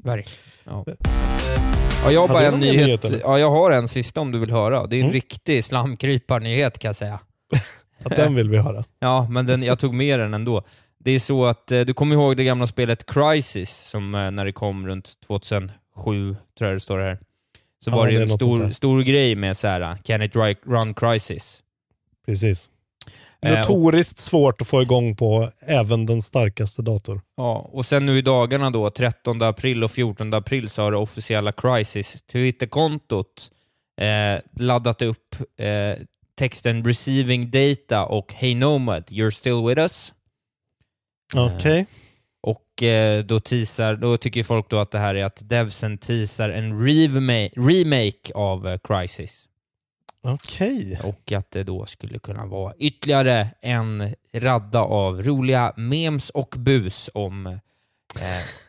[0.05, 0.39] Verkligen.
[0.65, 0.85] Ja.
[2.09, 3.05] Ja, jag har bara en nyhet.
[3.23, 4.87] ja, jag har en sista om du vill höra.
[4.87, 5.13] Det är en Mm.
[5.15, 7.21] riktig slamkryparnyhet kan jag säga.
[8.05, 8.85] Att den vill vi höra.
[8.99, 10.63] Ja, men den, jag tog med den ändå.
[10.99, 14.45] Det är så att, eh, du kommer ihåg det gamla spelet Crisis, som eh, när
[14.45, 17.19] det kom runt 2007, tror jag det står här.
[17.85, 20.95] Så Ja, var det, det en stor, stor grej med så här, Can it run
[20.95, 21.61] Crisis?
[22.27, 22.71] Precis.
[23.43, 27.21] Eh, Notoriskt svårt att få igång på även den starkaste dator.
[27.37, 30.97] Ja, och sen nu i dagarna då, 13 april och 14 april, så har det
[30.99, 33.51] officiella Crisis Twitterkontot
[34.01, 36.05] eh, laddat upp eh,
[36.39, 40.13] texten “Receiving data” och “Hey Nomad, you're still with us?”
[41.35, 41.87] Okej.
[42.41, 46.49] Och eh, då teasar, då tycker folk då att det här är att devsen teasar
[46.49, 49.49] en remake, remake av eh, Crisis.
[50.23, 51.01] Okej.
[51.03, 57.11] Och att det då skulle kunna vara ytterligare en radda av roliga memes och bus
[57.15, 57.59] om eh,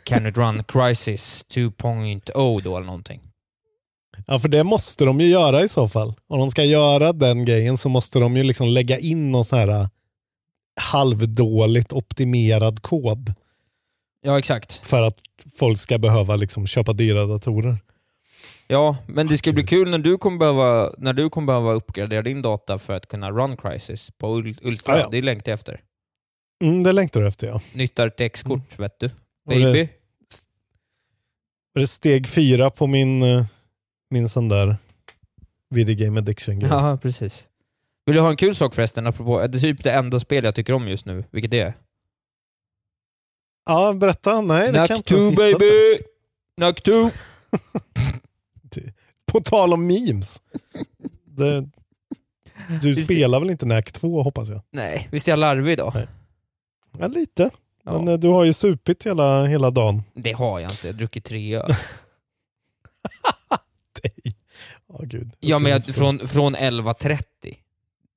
[0.04, 3.22] Can it run Crisis 2.0 då eller någonting.
[4.28, 6.14] Ja, för det måste de ju göra i så fall.
[6.28, 9.60] Om de ska göra den grejen så måste de ju liksom lägga in någon sån
[9.60, 9.88] här äh,
[10.76, 13.34] halvdåligt optimerad kod.
[14.22, 14.82] Ja, exakt.
[14.84, 15.18] för att
[15.56, 17.78] folk ska behöva liksom köpa dyra datorer.
[18.72, 22.22] Ja, men det ska bli kul när du kommer behöva, när du kommer behöva uppgradera
[22.22, 24.96] din data för att kunna run Crisis på Ul- Ultra.
[24.98, 25.10] Ja, ja.
[25.10, 25.82] Det längtar jag efter.
[26.64, 27.62] Mm, det längtar du efter ja.
[27.74, 29.06] Nytt RTX-kort, vet du.
[29.06, 29.18] Mm.
[29.46, 29.90] Och det- Baby.
[31.80, 33.46] Är steg fyra på min, eh,
[34.10, 34.78] min sån där
[35.70, 36.70] video game addiction grej.
[36.72, 37.48] Ja, precis.
[38.06, 40.56] Vill du ha en kul sak förresten, apropå, det är typ det enda spel jag
[40.56, 41.74] tycker om just nu, vilket det är?
[43.66, 44.42] Ja, berätta.
[44.42, 45.58] Nej, det kan jag Knack inte ens 2 gissa.
[45.60, 46.04] baby!
[46.58, 46.92] Knack 2!
[49.26, 50.42] På tal om memes.
[51.26, 51.70] Det,
[52.82, 54.62] du Visst- spelar väl inte Knack 2 hoppas jag?
[54.72, 55.92] Nej, visst är jag larvig då?
[55.96, 56.08] Nej.
[57.00, 57.50] Ja, lite.
[57.84, 60.04] Men eh, du har ju supit hela, hela dagen.
[60.14, 61.76] Det har jag inte, jag har druckit tre öl.
[64.04, 64.34] Nej.
[64.88, 65.32] Ja, gud.
[65.40, 67.20] Ja, men jag, från, från 11.30.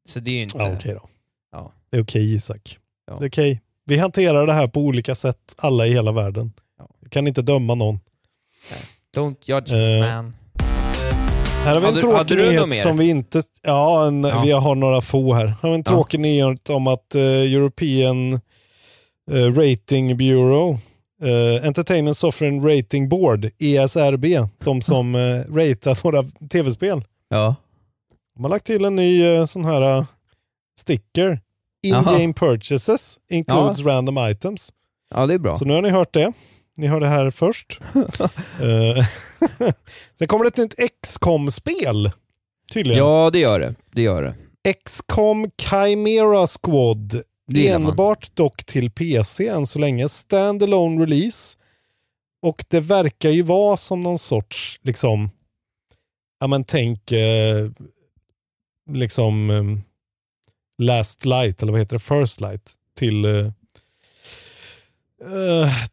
[0.08, 0.58] Så det är ju inte...
[0.58, 1.08] Ja, okej då.
[1.52, 1.72] Ja.
[1.90, 2.78] Det är okej Isak.
[3.06, 3.16] Ja.
[3.18, 3.60] Det är okej.
[3.84, 6.52] Vi hanterar det här på olika sätt, alla i hela världen.
[6.78, 6.88] Ja.
[7.00, 8.00] Vi kan inte döma någon.
[9.16, 10.34] Don't judge me man.
[11.64, 13.42] Här har vi en Hade- hade tråkig något nyhet som vi inte...
[13.62, 14.42] Ja, en, Ja.
[14.44, 15.46] vi har några få här.
[15.46, 15.90] Här har vi en Ja.
[15.92, 18.32] tråkig nyhet om att eh, European
[19.30, 20.78] eh, Rating Bureau,
[21.22, 24.24] eh, Entertainment Software Rating Board, ESRB,
[24.64, 27.04] de som uh, ratear våra tv-spel.
[27.28, 27.54] Ja.
[28.36, 30.06] De har lagt till en ny sån här
[30.80, 31.40] sticker.
[31.82, 34.72] In-game purchases includes random items.
[35.14, 35.56] ja, det är bra.
[35.56, 36.32] Så nu har ni hört det.
[36.76, 37.80] Ni hör det här först.
[40.18, 42.10] Sen kommer det ett nytt XCOM-spel.
[42.72, 43.04] Tydligen.
[43.04, 43.74] Ja, det gör det.
[43.92, 44.34] Det gör det.
[44.84, 47.22] XCOM Chimera Squad.
[47.46, 47.68] Det.
[47.68, 50.08] Enbart dock till PC än så länge.
[50.08, 51.58] Standalone release.
[52.42, 55.30] Och det verkar ju vara som någon sorts, liksom,
[56.40, 57.70] ja men tänk, eh,
[58.90, 59.62] liksom eh,
[60.86, 63.52] Last Light, eller vad heter det, First Light, till eh,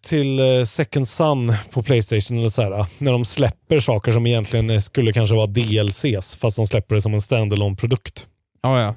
[0.02, 4.28] till eh, Second Sun på Playstation eller så här, ah, när de släpper saker som
[4.28, 8.28] egentligen eh, skulle kanske vara DLCs, fast de släpper det som en standalone produkt.
[8.62, 8.96] Ja, ja.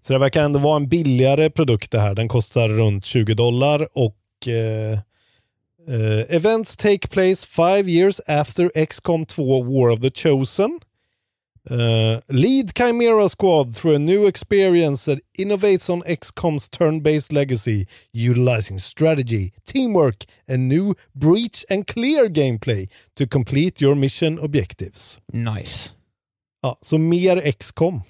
[0.00, 2.14] Så det verkar ändå vara en billigare produkt det här.
[2.14, 4.98] Den kostar runt 20 dollar och eh,
[5.88, 10.80] eh, events take place five years after XCOM 2 War of the Chosen.
[11.70, 18.78] Uh, lead Chimera Squad through a new experience that innovates on XCOM's turn-based legacy, utilizing
[18.78, 25.20] strategy, teamwork, and new breach and clear gameplay to complete your mission objectives.
[25.32, 25.90] Nice.
[26.62, 28.02] Ja, så mer XCOM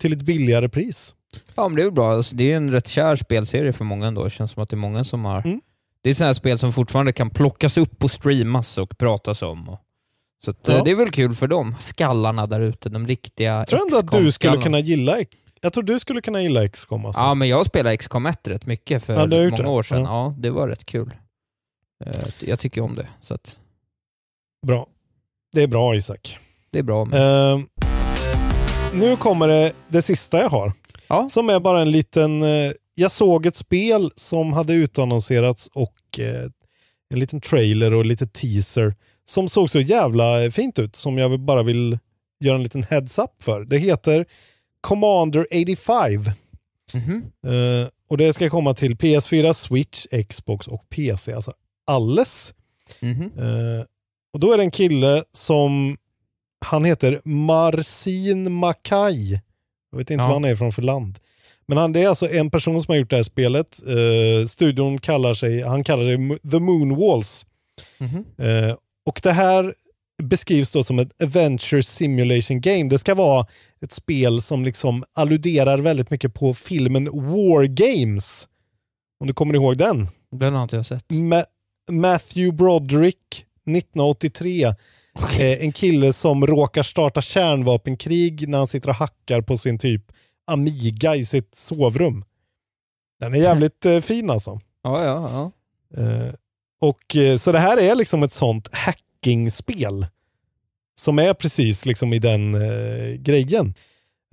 [0.00, 1.14] till ett billigare pris.
[1.54, 2.12] Ja, men det är ju bra.
[2.12, 4.24] Alltså, det är en rätt kär spelserie för många ändå.
[4.24, 5.42] Det känns som att det är många som har...
[5.46, 5.60] Mm.
[6.02, 9.68] Det är sådana här spel som fortfarande kan plockas upp och streamas och pratas om.
[9.68, 9.78] Och...
[10.44, 10.74] Så att, Ja.
[10.78, 13.96] eh, det är väl kul för dem, skallarna där ute, de riktiga Jag tror ändå
[13.98, 15.16] att du skulle kunna gilla
[15.60, 17.22] Jag tror du skulle kunna gilla XCOM alltså.
[17.22, 19.66] Ja, men jag spelade XCOM 1 rätt mycket för Ja, många det.
[19.68, 20.02] år sedan.
[20.02, 20.08] Ja.
[20.24, 20.34] Ja.
[20.38, 21.14] det var rätt kul.
[22.04, 23.58] Eh, Jag tycker om det, så att
[24.66, 24.86] Bra.
[25.52, 26.38] Det är bra Isak.
[26.70, 27.04] det är bra.
[27.04, 27.22] Men...
[27.22, 27.66] Ehm,
[28.94, 30.72] nu kommer det, det sista jag har.
[31.08, 31.28] Ja.
[31.28, 32.42] Som är bara en liten...
[32.42, 36.44] eh, jag såg ett spel som hade utannonserats och eh,
[37.14, 38.94] en liten trailer och lite teaser
[39.28, 41.98] som såg så jävla fint ut som jag bara vill
[42.40, 43.64] göra en liten heads-up för.
[43.64, 44.26] Det heter
[44.80, 46.24] Commander 85.
[46.92, 47.22] Mhm.
[47.46, 51.32] Eh, och det ska komma till PS4, Switch, Xbox och PC.
[51.32, 51.52] Alltså
[51.86, 52.54] alles.
[53.00, 53.22] Mhm.
[53.38, 53.84] Eh,
[54.32, 55.96] och då är det en kille som,
[56.66, 59.32] han heter Marcin Mackay.
[59.90, 60.26] Jag vet inte Ja.
[60.26, 61.18] vad han är från för land.
[61.66, 63.78] Men han, det är alltså en person som har gjort det här spelet.
[63.86, 67.46] Eh, studion kallar sig, han kallar sig The Moonwalls.
[67.98, 68.24] Mhm.
[68.38, 68.76] Eh,
[69.08, 69.74] och det här
[70.22, 72.84] beskrivs då som ett Adventure Simulation Game.
[72.90, 73.46] Det ska vara
[73.80, 78.48] ett spel som liksom alluderar väldigt mycket på filmen War Games.
[79.20, 80.08] Om du kommer ihåg den?
[80.30, 81.04] Den har inte jag sett.
[81.08, 81.44] Ma-
[81.90, 84.64] Matthew Broderick 1983.
[84.64, 84.74] Eh,
[85.38, 90.02] en kille som råkar starta kärnvapenkrig när han sitter och hackar på sin typ
[90.46, 92.24] Amiga i sitt sovrum.
[93.20, 94.60] Den är jävligt eh, fin alltså.
[94.82, 96.02] Ja, ja, ja.
[96.02, 96.34] Eh,
[96.78, 100.06] och eh, Så det här är liksom ett sånt hackingspel
[100.98, 103.74] som är precis liksom i den eh, grejen.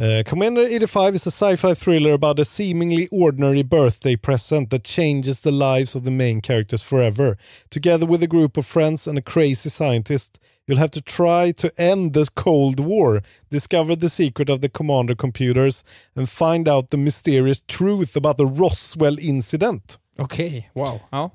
[0.01, 5.39] Uh, Commander 85 is a sci-fi thriller about a seemingly ordinary birthday present that changes
[5.39, 7.37] the lives of the main characters forever.
[7.69, 11.71] Together with a group of friends and a crazy scientist, you'll have to try to
[11.77, 15.81] end this Cold War, discover the secret of the Commander computers,
[16.13, 19.97] and find out the mysterious truth about the Roswell incident.
[20.19, 20.99] Okej, wow.
[21.11, 21.29] Ja.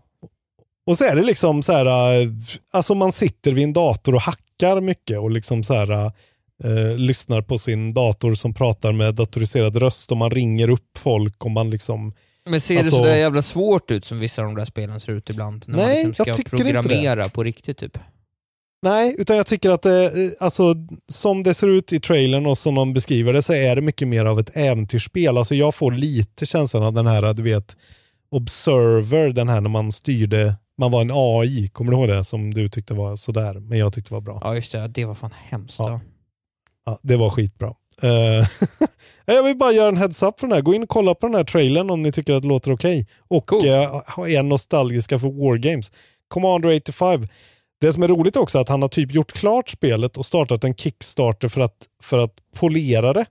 [0.87, 1.87] Och så är det liksom så här,
[2.23, 2.29] äh,
[2.73, 5.91] alltså man sitter vid en dator och hackar mycket och liksom så här,
[6.65, 11.45] äh, lyssnar på sin dator som pratar med datoriserad röst och man ringer upp folk
[11.45, 12.13] och man liksom
[12.49, 15.15] Men ser Alltså- det sådär jävla svårt ut som vissa av de där spelen ser
[15.15, 15.65] ut ibland?
[15.69, 16.83] När Nej, man liksom jag ska tycker inte det.
[16.83, 17.99] programmera på riktigt typ.
[18.83, 20.75] Nej, utan jag tycker att det, eh, alltså,
[21.09, 24.09] som det ser ut i trailern och som de beskriver det så är det mycket
[24.09, 25.39] mer av ett äventyrsspel.
[25.39, 27.77] Alltså jag får lite känslan av den här, du vet,
[28.31, 32.25] Observer, den här när man styrde, man var en AI, kommer du ihåg det?
[32.25, 34.39] Som du tyckte var sådär, men jag tyckte var bra.
[34.41, 35.79] Ja just det, det var fan hemskt.
[35.79, 36.01] Ja.
[36.87, 36.99] Ja.
[37.03, 37.75] Det var skitbra.
[38.03, 38.47] Eh,
[39.35, 40.63] jag vill bara göra en heads-up för den här.
[40.63, 43.07] Gå in och kolla på den här trailern om ni tycker att det låter okej.
[43.19, 43.67] Och Cool.
[43.67, 43.73] eh,
[44.19, 45.93] är nostalgiska för Wargames.
[46.29, 47.29] Commander 85.
[47.81, 50.65] Det som är roligt också är att han har typ gjort klart spelet och startat
[50.65, 53.27] en Kickstarter för att, för att polera det.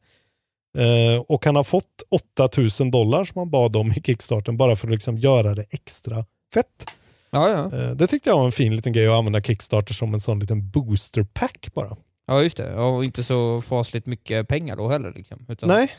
[0.77, 4.87] Eh, och han har fått 8000 dollar som han bad om i Kickstarten bara för
[4.87, 6.85] att liksom göra det extra fett.
[7.31, 7.77] Ja, ja.
[7.79, 10.39] Eh, det tyckte jag var en fin liten grej att använda Kickstarter som en sån
[10.39, 11.97] liten booster pack bara.
[12.27, 12.75] ja, just det.
[12.75, 15.13] Och inte så fasligt mycket pengar då heller.
[15.15, 15.45] Liksom.
[15.49, 15.91] Utan Nej,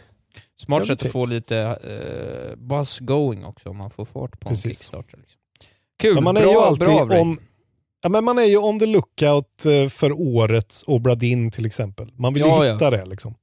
[0.60, 4.64] Smart sätt att få lite uh, buzz going också om man får fart på Precis.
[4.66, 5.18] en Kickstarter.
[5.18, 5.40] Liksom.
[5.98, 7.38] Kul, Men man är bra, ju alltid bra on,
[8.02, 12.12] ja, men man är ju on the lookout eh, för årets Obradin till exempel.
[12.16, 12.74] Man vill Ja, ju ja.
[12.74, 13.34] hitta det liksom.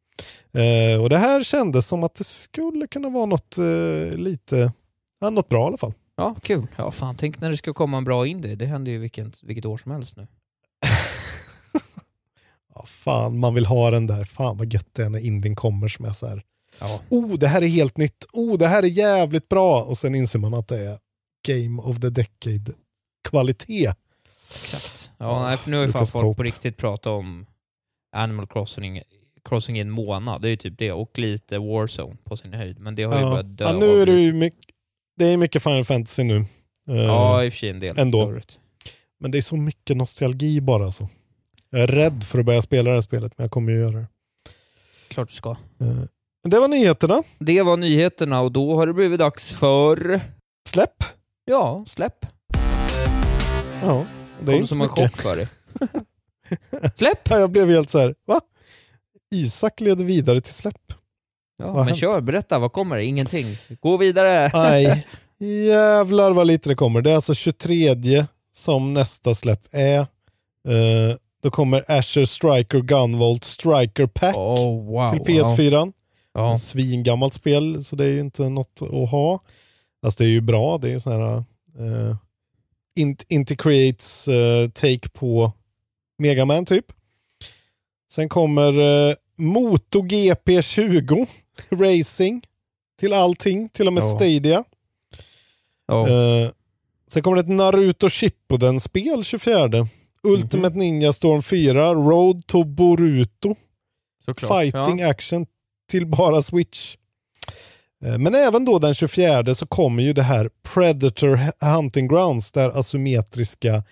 [0.54, 4.71] Eh, och det här kändes som att det skulle kunna vara något eh, lite,
[5.21, 5.93] ja, något bra i alla fall.
[6.18, 6.68] Ja, kul.
[6.76, 8.56] Ja, fan, tänk när det ska komma en bra indie.
[8.56, 10.28] Det händer ju vilket, vilket år som helst nu.
[12.76, 14.24] Ja, fan, man vill ha den där.
[14.26, 16.44] Fan vad gött det är när indien kommer som är så här.
[16.80, 17.00] Ja.
[17.10, 18.26] Oh, det här är helt nytt.
[18.34, 19.84] Oh, det här är jävligt bra.
[19.84, 21.00] Och sen inser man att det är
[21.48, 22.72] Game of the Decade
[23.30, 23.94] kvalitet.
[24.50, 25.12] Exakt.
[25.18, 27.46] Ja, nej, för nu har ju fan folk på riktigt pratat om
[28.12, 29.02] Animal Crossing,
[29.46, 30.42] Crossing i en månad.
[30.42, 30.92] Det är ju typ det.
[30.92, 32.80] Och lite Warzone på sin höjd.
[32.80, 33.30] Men det har ju Ja.
[33.30, 34.76] börjat dö Ja, nu är det ju mycket,
[35.18, 36.38] det är mycket Final Fantasy nu.
[36.90, 38.00] Eh, Ja, i och för sig en del.
[38.00, 38.26] ändå.
[38.26, 38.60] förut.
[39.20, 41.10] Men det är så mycket nostalgi bara alltså.
[41.70, 43.92] Jag är rädd för att börja spela det här spelet, men jag kommer ju göra
[43.98, 44.08] det.
[45.08, 45.50] Klart du ska.
[45.50, 45.58] Eh,
[46.44, 47.24] Men det var nyheterna.
[47.40, 50.22] Det var nyheterna och då har det blivit dags för...
[50.70, 51.04] Släpp.
[51.46, 52.26] Ja, släpp.
[53.84, 54.06] Ja,
[54.40, 54.96] det är Kom inte som så en mycket.
[54.96, 55.48] chock för dig.
[56.96, 57.30] släpp!
[57.30, 58.42] Ja, Jag blev helt så här, va?
[59.36, 60.94] Isak leder vidare till släpp.
[61.58, 61.98] Ja, men hänt?
[61.98, 62.60] kör, berätta.
[62.60, 63.06] Vad kommer det?
[63.06, 63.58] Ingenting.
[63.80, 64.52] Gå vidare!
[64.54, 65.08] Nej,
[65.67, 67.02] jävlar vad lite det kommer.
[67.02, 70.00] Det är alltså 23 som nästa släpp är.
[70.00, 75.10] Eh, då kommer Asher Striker Gunvolt Striker Pack Oh, wow.
[75.10, 75.93] till PS4.
[76.34, 76.52] Ja.
[76.52, 79.39] En svingammalt spel, så det är ju inte något att ha.
[80.02, 81.43] Alltså det är ju bra, det är ju sån här
[81.80, 82.15] uh,
[82.96, 85.52] int, Inti Creates eh, take på
[86.17, 86.86] Megaman typ.
[88.12, 91.28] Sen kommer uh, MotoGP 20
[91.70, 92.41] Racing
[93.00, 94.15] till allting, till och med Ja.
[94.15, 94.63] Stadia.
[95.88, 96.08] Ja.
[96.10, 96.52] Eh,
[97.08, 99.88] sen kommer det ett Naruto Shippuden-spel 24.
[100.24, 100.80] Ultimate Mhm.
[100.80, 103.56] Ninja Storm 4, Road to Boruto.
[104.26, 104.60] Såklart.
[104.62, 105.10] Fighting Ja.
[105.10, 105.46] action
[105.89, 106.98] till bara Switch.
[108.06, 111.39] Eh, Men även då den 24 så kommer ju det här Predator
[111.76, 113.84] Hunting Grounds, det här asymmetriska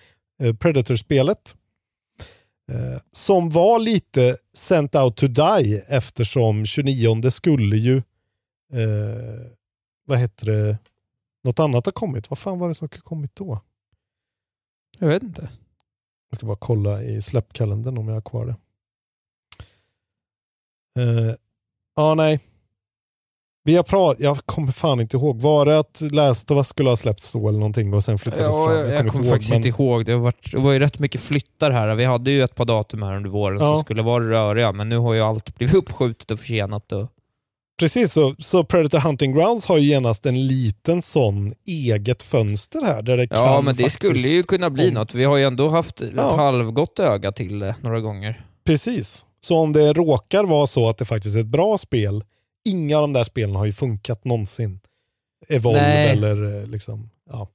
[0.42, 1.54] eh, Predator-spelet.
[2.72, 7.96] Eh, som var lite sent out to die eftersom 29 skulle ju,
[8.72, 9.50] eh,
[10.04, 10.78] vad heter det,
[11.44, 12.30] något annat har kommit.
[12.30, 13.60] Vad fan var det som kommit då?
[14.98, 15.48] Jag vet inte.
[16.30, 18.56] Jag ska bara kolla i släppkalendern om jag har kvar det.
[21.02, 21.34] Eh,
[21.98, 22.40] Ja, nej.
[23.66, 25.40] Vi har pratat, jag kommer fan inte ihåg.
[25.40, 28.46] Var det att Last of Us skulle ha släppts då eller någonting och sen flyttades
[28.56, 28.76] Ja, fram?
[28.76, 30.04] jag, jag kommer ihåg, faktiskt men- inte ihåg.
[30.06, 31.94] Det, har varit, det var ju rätt mycket flyttar här.
[31.94, 33.74] Vi hade ju ett par datum här under våren Ja.
[33.74, 36.92] som skulle vara röriga, men nu har ju allt blivit uppskjutet och försenat.
[36.92, 37.06] Och...
[37.78, 43.02] Precis, så, så Predator Hunting Grounds har ju genast en liten sån eget fönster här
[43.02, 45.14] där det Ja, men det skulle ju kunna bli om- något.
[45.14, 46.36] Vi har ju ändå haft ett Ja.
[46.36, 48.44] halvgott öga till det några gånger.
[48.66, 49.24] Precis.
[49.40, 52.24] Så om det råkar vara så att det faktiskt är ett bra spel,
[52.66, 54.80] inga av de där spelen har ju funkat någonsin.
[55.48, 56.08] Evolve Nej.
[56.10, 57.48] eller eh, liksom, ja.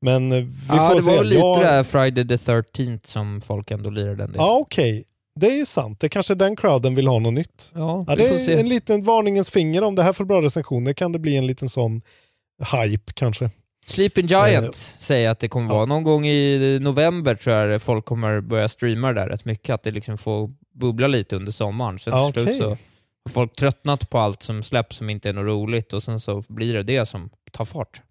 [0.00, 1.10] Men eh, vi ja, får det se.
[1.10, 4.36] var väl lite Jag- det här Friday the 13th som folk ändå lirade en del.
[4.38, 5.04] Ja, okej.
[5.40, 6.00] Det är ju sant.
[6.00, 7.70] Det är kanske den crowden vill ha något nytt.
[7.74, 8.60] ja, Ja, det får är se.
[8.60, 9.82] en liten varningens finger.
[9.84, 12.02] Om det här får bra recensioner kan det bli en liten sån
[12.72, 13.50] hype kanske.
[13.86, 15.74] Sleeping Giant Eh, säger att det kommer ja.
[15.74, 19.74] vara någon gång i november tror jag folk kommer börja streama det där rätt mycket,
[19.74, 21.98] att det liksom får bubbla lite under sommaren.
[21.98, 22.76] Sen Ja, till slut så
[23.28, 26.74] folk tröttnat på allt som släpps som inte är något roligt och sen så blir
[26.74, 28.02] det det som tar fart.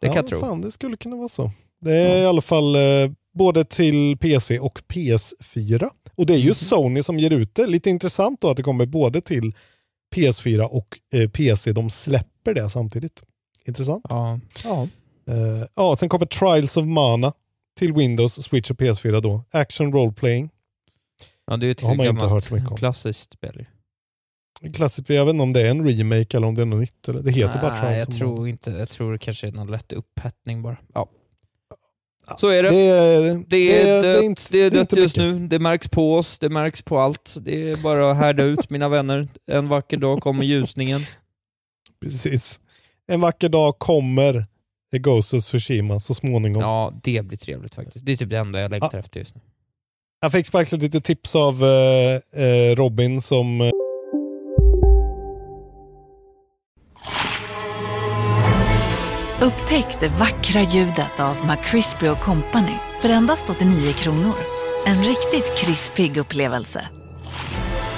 [0.00, 0.40] Det kan ja, jag tro.
[0.40, 1.50] Fan, det skulle kunna vara så.
[1.80, 5.90] Det är i alla fall eh, både till PC och PS4.
[6.14, 6.54] Och det är ju Mhm.
[6.54, 7.66] Sony som ger ut det.
[7.66, 9.54] Lite intressant då att det kommer både till
[10.14, 11.72] PS4 och eh, PC.
[11.72, 13.22] De släpper det samtidigt.
[13.64, 14.04] Intressant.
[14.08, 14.40] Ja.
[14.64, 14.88] ja.
[15.26, 17.32] Eh, ja, sen kommer Trials of Mana
[17.78, 19.44] till Windows, Switch och PS4 då.
[19.50, 20.50] Action Role Playing.
[21.46, 23.66] ja, det är ju ett gammalt klassiskt spel.
[24.74, 27.08] Klassiskt, jag vet inte om det är en remake eller om det är något nytt.
[27.08, 28.70] Eller, det heter bara Nej, Trials jag tror inte.
[28.70, 30.76] Jag tror det kanske är någon lätt upphettning bara.
[30.94, 31.08] Ja.
[32.36, 32.70] Så är det.
[32.70, 35.34] Det är, Det är, dött, inte- det är det är dött inte just mycket.
[35.40, 35.46] nu.
[35.48, 37.36] Det märks på oss, det märks på allt.
[37.40, 39.28] Det är bara att härda ut mina vänner.
[39.46, 41.00] En vacker dag kommer ljusningen.
[42.00, 42.60] Precis.
[43.06, 44.46] En vacker dag kommer
[44.92, 46.62] det Ghost of Tsushima så småningom.
[46.62, 48.06] Ja, det blir trevligt faktiskt.
[48.06, 49.40] Det är typ det enda jag längtar efter just nu.
[50.20, 53.60] Jag fick faktiskt lite tips av eh, eh, Robin som
[59.52, 64.34] Upptäck det vackra ljudet av McCrispy Company för endast 89 kronor.
[64.86, 66.88] En riktigt krispig upplevelse.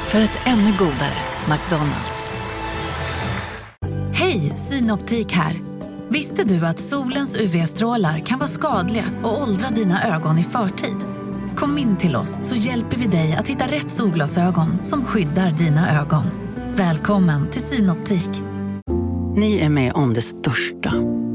[0.07, 1.17] För ett ännu godare
[1.49, 2.29] McDonalds.
[4.13, 5.61] Hej, Synoptik här.
[6.09, 10.97] Visste du att solens UV-strålar kan vara skadliga och åldra dina ögon i förtid?
[11.57, 16.01] Kom in till oss så hjälper vi dig att hitta rätt solglasögon som skyddar dina
[16.01, 16.25] ögon.
[16.75, 18.43] Välkommen till Synoptik.
[19.37, 21.24] Ni är med om det största.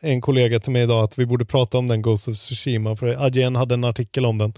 [0.00, 3.26] En kollega till mig idag att vi borde prata om den Ghost of Tsushima för
[3.38, 4.52] IGN hade en artikel om den.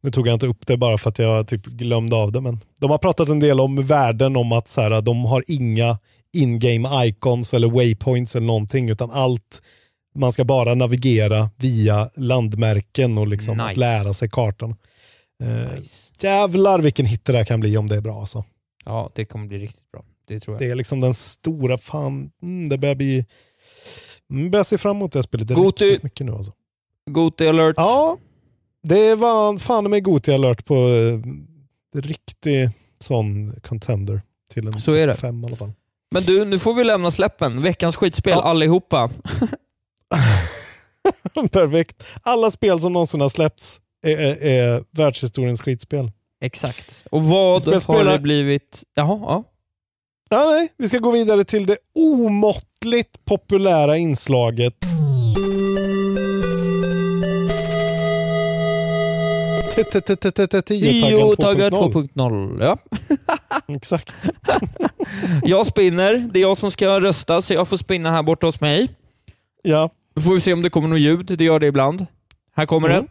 [0.00, 2.60] Nu tog jag inte upp det bara för att jag typ glömde av det men
[2.76, 5.98] de har pratat en del om världen om att så här, de har inga
[6.32, 9.62] in-game icons eller waypoints eller någonting utan allt
[10.14, 13.80] man ska bara navigera via landmärken och liksom att Nice.
[13.80, 14.76] lära sig kartan.
[15.42, 16.12] Eh, Nice.
[16.20, 18.44] jävlar vilken hit det där kan bli om det är bra alltså.
[18.84, 20.04] Ja, det kommer bli riktigt bra.
[20.28, 20.60] Det tror jag.
[20.62, 23.26] Det är liksom den stora fan, mm, det börjar bli
[24.30, 25.84] Mm, börjar se fram emot det här spelet Goti.
[25.84, 26.52] riktigt mycket nu alltså.
[27.10, 27.74] Goti alert.
[27.76, 28.16] Ja,
[28.82, 31.20] det var fan med Goti alert på eh,
[32.00, 32.70] riktig
[33.00, 34.22] sån contender
[34.52, 35.14] till en Så är det.
[35.14, 35.72] fem i alla fall.
[36.10, 37.62] Men du, nu får vi lämna släppen.
[37.62, 38.42] Veckans skitspel, Ja.
[38.42, 39.10] allihopa.
[41.52, 42.02] Perfekt.
[42.22, 46.10] Alla spel som någonsin har släppts är, är, är världshistoriens skitspel.
[46.40, 47.04] Exakt.
[47.10, 48.82] Och vad Spel- har det blivit?
[48.94, 49.44] Jaha, ja.
[50.30, 54.74] Ja, nej, vi ska gå vidare till det omåttligt populära inslaget
[60.66, 62.08] Tio taggar 2.0.
[62.14, 62.64] 2.0.
[62.64, 62.78] Ja.
[63.74, 64.14] Exakt.
[65.44, 66.30] Jag spinner.
[66.32, 68.88] Det är jag som ska rösta, så jag får spinna här borta hos mig.
[69.62, 69.90] Ja.
[70.14, 71.26] Då får vi se om det kommer något ljud.
[71.38, 72.06] Det gör det ibland.
[72.56, 73.04] Här kommer Mm.
[73.04, 73.10] det.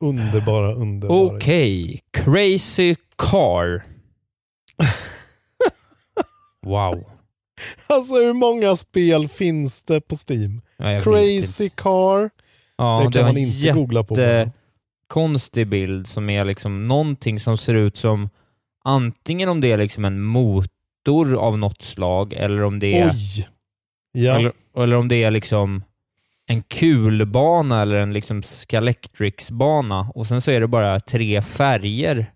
[0.00, 1.36] Underbara, underbara.
[1.36, 2.00] Okej.
[2.12, 3.82] Crazy Car.
[6.66, 7.04] Wow.
[7.86, 10.60] Alltså hur många spel finns det på Steam?
[10.76, 11.68] Ja, Crazy.
[11.68, 12.30] Car.
[12.76, 14.14] Ja, det kan var man inte googla på.
[14.14, 14.50] bara.
[15.06, 18.28] konstig bild som är liksom någonting som ser ut som
[18.84, 23.48] antingen om det är liksom en motor av något slag eller om det är, Oj!
[24.12, 24.38] Ja.
[24.38, 25.82] eller, eller om det är liksom
[26.50, 32.32] en kulbana eller en liksom Scalextrics-bana och sen så är det bara tre färger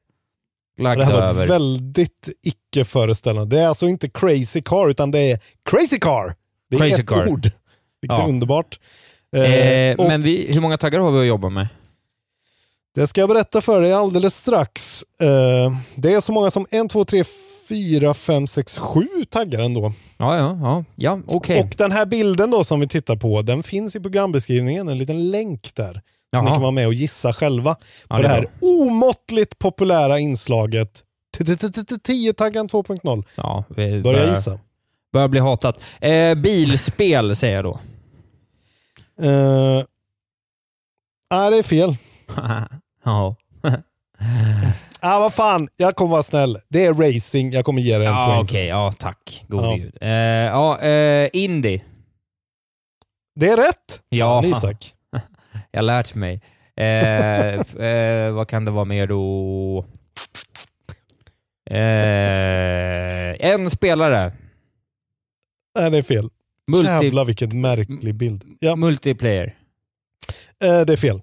[0.76, 1.46] det lagda här var över.
[1.46, 3.56] väldigt icke föreställande.
[3.56, 5.38] Det är alltså inte Crazy Car utan det är
[5.70, 6.34] Crazy Car.
[6.70, 7.28] Det är Crazy ett Car.
[7.28, 7.50] ord.
[8.00, 8.24] Vilket Ja.
[8.24, 8.78] är underbart.
[9.36, 11.68] Eh, Eh, och men vi, hur många taggar har vi att jobba med?
[12.94, 15.04] Det ska jag berätta för dig alldeles strax.
[15.20, 17.24] Eh, det är så många som 1, 2, 3,
[17.68, 19.92] 4, 5, 6, 7 taggar ändå.
[20.16, 21.60] Ja, ja, ja, ja okej.
[21.60, 25.30] Och den här bilden då som vi tittar på, den finns i programbeskrivningen, en liten
[25.30, 26.00] länk där.
[26.34, 27.76] Så ni kan vara med och gissa själva
[28.08, 28.50] Ja, på det det är här bra.
[28.70, 31.02] omåttligt populära inslaget
[31.38, 33.24] 10-taggan 2.0.
[33.34, 34.58] Ja, vi Börja börjar, gissa.
[35.12, 35.80] börjar bli hatat.
[36.00, 37.80] Eh, bilspel säger jag då.
[39.22, 39.84] Uh,
[41.30, 41.96] nej, det är fel.
[43.04, 43.36] ja.
[45.06, 46.58] Ah, vad fan, jag kommer vara snäll.
[46.68, 48.40] Det är racing, jag kommer ge dig en Ja, poäng.
[48.42, 48.66] okej.
[48.66, 49.44] Ja, tack.
[49.48, 49.74] Gode Ja.
[49.76, 49.96] gud.
[50.00, 51.80] Ja, eh, Indy.
[53.34, 54.02] Det är rätt!
[54.08, 54.94] Ja, Fan, Isak.
[55.70, 56.40] jag har lärt mig.
[56.76, 59.84] Eh, vad kan det vara mer då?
[63.40, 64.32] En spelare.
[65.78, 66.30] Nej, det är fel.
[66.72, 68.44] Multi- Jävlar vilken märklig bild.
[68.60, 69.56] Ja, Multiplayer.
[70.58, 71.22] det är fel.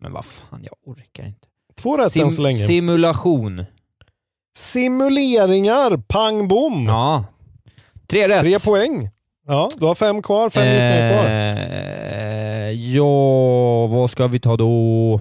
[0.00, 1.47] Men vad fan, jag orkar inte.
[1.78, 2.58] Två rätt än så länge.
[2.66, 3.64] Simulation.
[4.58, 6.86] Simuleringar, pang bom!
[6.86, 7.24] Ja.
[8.06, 8.40] Tre rätt.
[8.40, 9.10] Tre poäng.
[9.46, 11.26] Ja, du har fem kvar, fem gissningar kvar.
[11.26, 15.20] Eh, ja, vad ska vi ta då?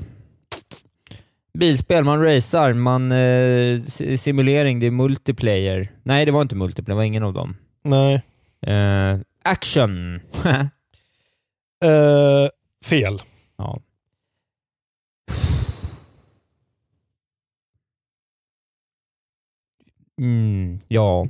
[1.53, 5.91] Bilspel, man racear, man eh, si- simulering, det är multiplayer.
[6.03, 7.55] Nej, det var inte multiplayer, det var ingen av dem.
[7.83, 8.21] Nej.
[8.61, 10.19] Eh, action.
[11.85, 12.49] Eh,
[12.85, 13.21] fel.
[13.57, 13.79] ja.
[20.17, 21.27] Mm, ja.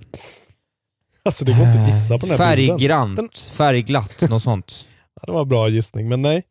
[1.23, 2.77] Alltså det går inte att gissa på den här bilden.
[2.79, 4.87] Färggrant, Den- färgglatt, något sånt.
[5.15, 6.43] Ja, det var en bra gissning, men nej.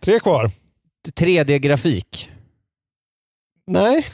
[0.00, 0.50] Tre kvar.
[1.08, 2.30] 3D-grafik.
[3.66, 4.06] Nej.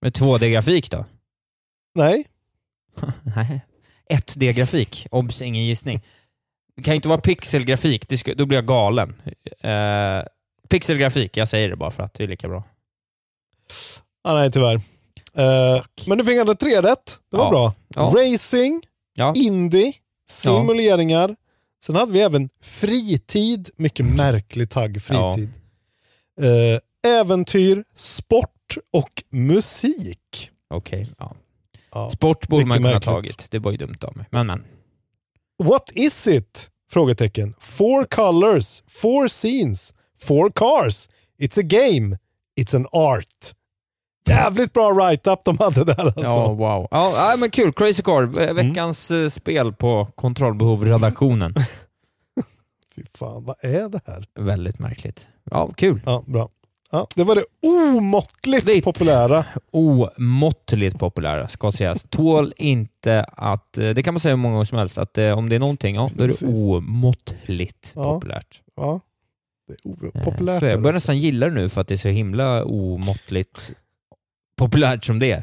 [0.00, 1.04] Med 2D-grafik då?
[1.94, 2.24] Nej.
[3.36, 3.60] Nej.
[4.10, 5.06] 1D-grafik.
[5.10, 6.00] Obs, ingen gissning.
[6.76, 9.22] Det kan ju inte vara pixelgrafik, det ska, då blir jag galen.
[9.60, 10.22] Eh,
[10.68, 12.64] pixelgrafik, jag säger det bara för att det är lika bra.
[14.24, 14.74] Ah, nej, tyvärr.
[15.34, 17.18] Eh, men du fick ändå tre rätt.
[17.30, 17.50] Det var Ja.
[17.50, 17.74] bra.
[17.88, 18.02] Ja.
[18.02, 19.32] Racing, Ja.
[19.36, 19.92] indie,
[20.30, 21.36] simuleringar.
[21.84, 23.70] Sen hade vi även fritid.
[23.76, 25.52] Mycket märklig tagg, fritid.
[26.40, 30.50] Eh, äventyr, sport och musik.
[30.70, 31.34] Okej, ja.
[31.92, 32.10] Ja.
[32.10, 33.04] Sport borde man kunna ha märkligt.
[33.06, 33.50] tagit.
[33.50, 34.26] Det var ju dumt av mig.
[34.30, 34.64] Men men.
[35.62, 36.70] What is it?
[36.90, 37.54] Frågetecken.
[37.60, 41.08] Four colors, four scenes, four cars.
[41.38, 42.18] It's a game.
[42.60, 43.54] It's an art.
[44.28, 46.22] Jävligt bra write-up de hade där alltså.
[46.22, 46.88] Ja, wow.
[46.90, 47.72] Ja, men kul.
[47.72, 51.54] Crazy Car, eh, veckans eh, spel på kontrollbehov-redaktionen.
[52.96, 54.24] Fy fan, vad är det här?
[54.34, 55.28] Väldigt märkligt.
[55.50, 56.00] Ja, kul.
[56.06, 56.48] Ja, bra.
[56.90, 58.84] Ja, det var det omåttligt Ditt.
[58.84, 59.44] populära.
[59.70, 62.06] Omåttligt populära, ska sägas.
[62.10, 65.38] Tål inte att, eh, det kan man säga hur många gånger som helst, att eh,
[65.38, 68.14] om det är någonting, ja, då är det omåttligt Ja.
[68.14, 68.60] populärt.
[68.76, 69.00] Ja,
[69.68, 69.72] det
[70.18, 70.60] är populärt.
[70.60, 73.72] Så jag börjar nästan gilla det nu för att det är så himla omåttligt
[74.56, 75.42] populärt som det är.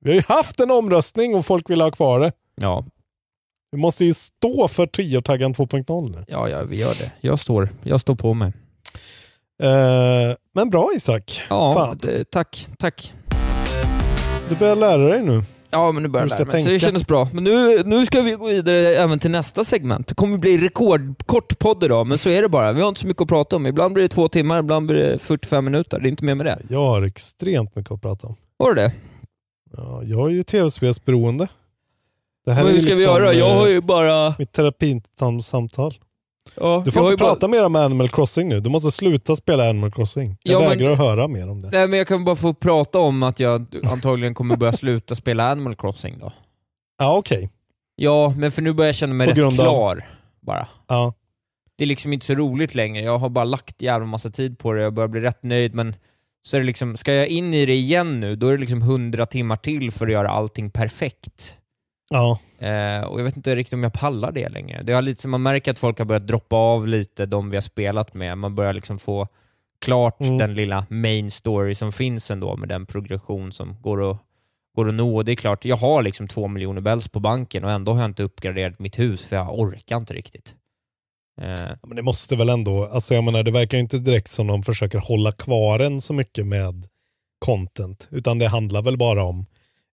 [0.00, 2.32] Vi har ju haft en omröstning och folk vill ha kvar det.
[2.54, 2.84] Ja,
[3.72, 6.24] Vi måste ju stå för triotaggan 2.0 nu.
[6.28, 7.12] ja, ja, vi gör det.
[7.20, 8.52] Jag står, jag står på mig.
[9.62, 11.42] Eh, men bra Isak.
[11.48, 13.14] Ja, det, tack, tack.
[14.48, 15.42] Du börjar lära dig nu.
[15.74, 17.28] Ja, men nu börjar jag lära mig, så det kändes bra.
[17.32, 20.08] Men nu, nu ska vi gå vidare även till nästa segment.
[20.08, 22.72] Det kommer bli rekordkort podd idag, men så är det bara.
[22.72, 23.66] Vi har inte så mycket att prata om.
[23.66, 26.00] Ibland blir det två timmar, ibland blir det 45 minuter.
[26.00, 26.58] Det är inte mer med det.
[26.68, 28.36] Jag har extremt mycket att prata om.
[28.58, 28.92] Har du det?
[29.76, 31.48] Ja, jag är ju tv-spelsberoende.
[32.44, 33.32] Det här Men hur ska vi liksom, göra?
[33.32, 34.34] Jag har eh, ju bara...
[34.38, 35.94] mitt terapisamtal.
[36.56, 38.60] Ja, Du får inte ju bara- prata mer om Animal Crossing nu.
[38.60, 40.36] Du måste sluta spela Animal Crossing.
[40.42, 41.70] Jag Ja, men- vägrar att höra mer om det.
[41.70, 45.50] Nej, men jag kan bara få prata om att jag antagligen kommer börja sluta spela
[45.50, 46.32] Animal Crossing då.
[46.98, 47.50] Ja, okej.
[47.96, 50.04] Ja, men för nu börjar jag känna mig På rätt av- klar,
[50.40, 50.68] bara.
[50.88, 51.14] Ja.
[51.76, 53.02] Det är liksom inte så roligt längre.
[53.04, 55.94] Jag har bara lagt jävla massa tid på det, jag börjar bli rätt nöjd, men
[56.42, 58.82] så är det liksom, ska jag in i det igen nu, då är det liksom
[58.82, 61.58] hundra timmar till för att göra allting perfekt.
[62.10, 62.38] Ja.
[62.58, 64.82] Eh, och jag vet inte riktigt om jag pallar det längre.
[64.82, 67.60] Det har lite man märker att folk har börjat droppa av lite, de vi har
[67.62, 68.38] spelat med.
[68.38, 69.28] Man börjar liksom få
[69.80, 70.38] klart Mm.
[70.38, 74.16] den lilla main story som finns ändå med den progression som går att,
[74.76, 75.22] går att nå.
[75.22, 78.08] Det är klart, jag har liksom två miljoner bells på banken och ändå har jag
[78.10, 80.54] inte uppgraderat mitt hus för jag orkar inte riktigt.
[81.40, 84.30] Eh, Ja, Men det måste väl ändå, alltså jag menar det verkar ju inte direkt
[84.32, 86.88] som de försöker hålla kvar en så mycket med
[87.38, 89.46] content, utan det handlar väl bara om,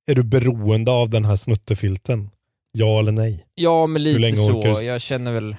[0.08, 2.30] är du beroende av den här snuttefilten?
[2.72, 3.46] Ja eller nej?
[3.56, 4.62] ja, men lite så.
[4.62, 5.56] du- Jag känner väl,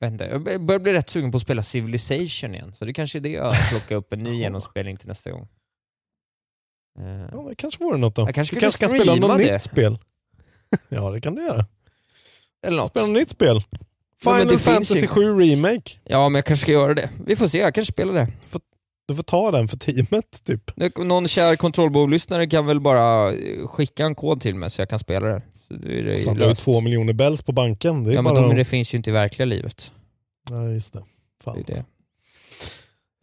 [0.00, 2.92] jag, vet inte, jag börjar bli rätt sugen på att spela Civilization igen, så det
[2.92, 5.48] kanske är det jag plockar upp en ny genomspelning till nästa gång.
[7.00, 8.22] Eh, Ja, det kanske vore något då.
[8.22, 9.52] Jag kanske du kanske kan spela något det.
[9.52, 9.98] nytt spel?
[10.88, 11.66] ja, det kan du göra.
[12.66, 12.90] eller något.
[12.90, 13.62] Spela något nytt spel.
[14.22, 15.90] Final Fantasy ju- 7 Remake.
[16.04, 17.10] Ja, men jag kanske ska göra det.
[17.26, 18.28] Vi får se, jag kanske spelar det.
[19.08, 20.70] Du får ta den för teamet typ.
[20.76, 24.88] Det- Någon kär kontrollbov-lyssnare kan väl bara eh, skicka en kod till mig så jag
[24.88, 25.42] kan spela det.
[25.68, 28.04] Så då är det Fan, du har ju två miljoner bells på banken.
[28.04, 29.92] Det är ja, men de, det finns ju inte i verkliga livet.
[30.50, 31.02] Ja, just det.
[31.44, 31.62] Fan.
[31.66, 31.84] Det är det.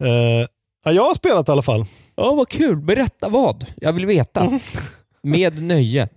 [0.08, 0.46] Eh,
[0.84, 1.84] ja, jag har spelat i alla fall.
[2.16, 2.76] Ja, vad kul.
[2.76, 3.66] Berätta vad.
[3.76, 4.60] Jag vill veta.
[5.22, 6.08] Med nöje.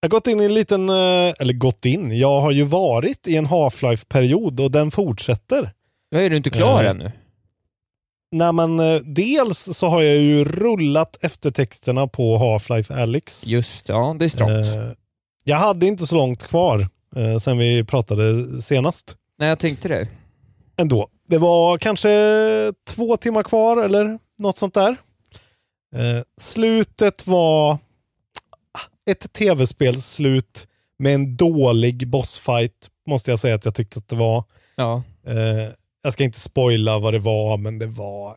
[0.00, 3.26] Jag har gått in i en liten, eh, eller gått in, jag har ju varit
[3.28, 5.72] i en Half-Life-period och den fortsätter.
[6.10, 7.12] Ja, är du inte klar Eh, ännu?
[8.30, 13.46] Nej men eh, dels så har jag ju rullat eftertexterna på Half-Life Alyx.
[13.46, 14.66] Just ja, det är strångt.
[14.66, 14.90] Eh,
[15.44, 19.16] jag hade inte så långt kvar eh, sen vi pratade senast.
[19.38, 20.08] Nej, jag tänkte det.
[20.76, 21.08] Ändå.
[21.28, 24.96] Det var kanske två timmar kvar eller något sånt där.
[25.94, 27.72] Eh, slutet var
[28.72, 30.68] ah, ett tv-spelsslut
[30.98, 34.44] med en dålig bossfight, måste jag säga att jag tyckte att det var.
[34.76, 35.02] Ja.
[35.26, 35.72] Eh,
[36.06, 38.36] jag ska inte spoila vad det var, men det var...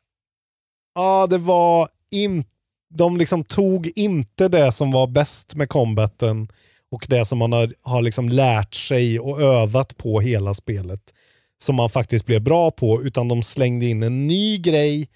[0.96, 2.50] Ja, det var inte...
[2.92, 6.48] De liksom tog inte det som var bäst med combaten
[6.92, 11.14] och det som man har, har liksom lärt sig och övat på hela spelet
[11.62, 15.10] som man faktiskt blev bra på, utan de slängde in en ny grej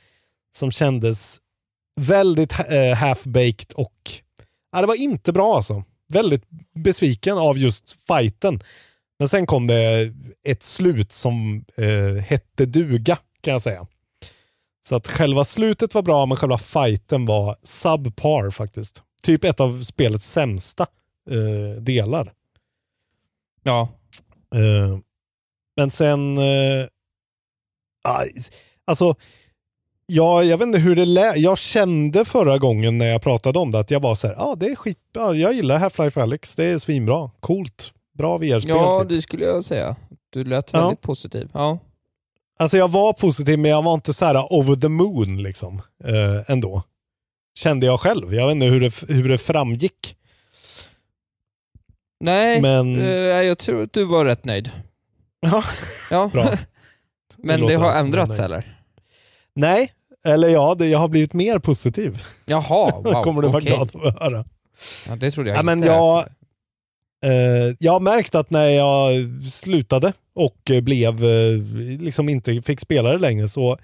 [0.57, 1.39] som kändes
[2.01, 4.11] väldigt eh, half-baked och
[4.71, 5.83] ja, det var inte bra alltså.
[6.13, 6.43] väldigt
[6.75, 8.63] besviken av just fighten.
[9.23, 10.13] Men sen kom det
[10.43, 13.87] ett slut som eh, hette duga, kan jag säga.
[14.87, 19.03] Så att själva slutet var bra, men själva fighten var subpar faktiskt.
[19.21, 20.87] Typ ett av spelets sämsta
[21.29, 22.33] eh, delar.
[23.63, 23.89] Ja.
[24.55, 24.97] Eh,
[25.75, 26.37] men sen...
[26.37, 26.87] Eh,
[28.85, 29.15] alltså,
[30.05, 31.37] ja, jag vet inte hur det lät.
[31.37, 34.55] Jag kände förra gången när jag pratade om det att jag var så här, ah,
[34.55, 38.75] det är skit, ah, jag gillar Half-Life Alyx, det är svinbra, coolt, bra VR-spel.
[38.75, 39.09] Ja, typ.
[39.09, 39.95] det skulle jag säga.
[40.29, 40.79] Du lät Ja.
[40.81, 41.49] väldigt positiv.
[41.53, 41.79] Ja.
[42.59, 46.51] Alltså jag var positiv, men jag var inte så här over the moon liksom, eh,
[46.51, 46.83] ändå.
[47.59, 48.33] Kände jag själv.
[48.33, 50.15] Jag vet inte hur det, hur det framgick.
[52.19, 54.71] Nej, Men- eh, jag tror att du var rätt nöjd.
[55.39, 55.63] Ja,
[56.11, 56.27] Ja.
[56.33, 56.49] bra.
[57.37, 58.77] Men låter det har ändrats eller?
[59.55, 59.93] Nej,
[60.25, 62.23] eller ja, det, jag har blivit mer positiv.
[62.45, 63.75] Jaha, wow, kommer du vara okej.
[63.75, 64.45] glad att höra.
[65.07, 65.75] Ja, det trodde jag Ja, inte.
[65.75, 66.25] men jag,
[67.79, 69.13] jag har märkt att när jag
[69.51, 71.57] slutade och eh, blev, eh,
[71.99, 73.77] liksom inte fick spela det längre, så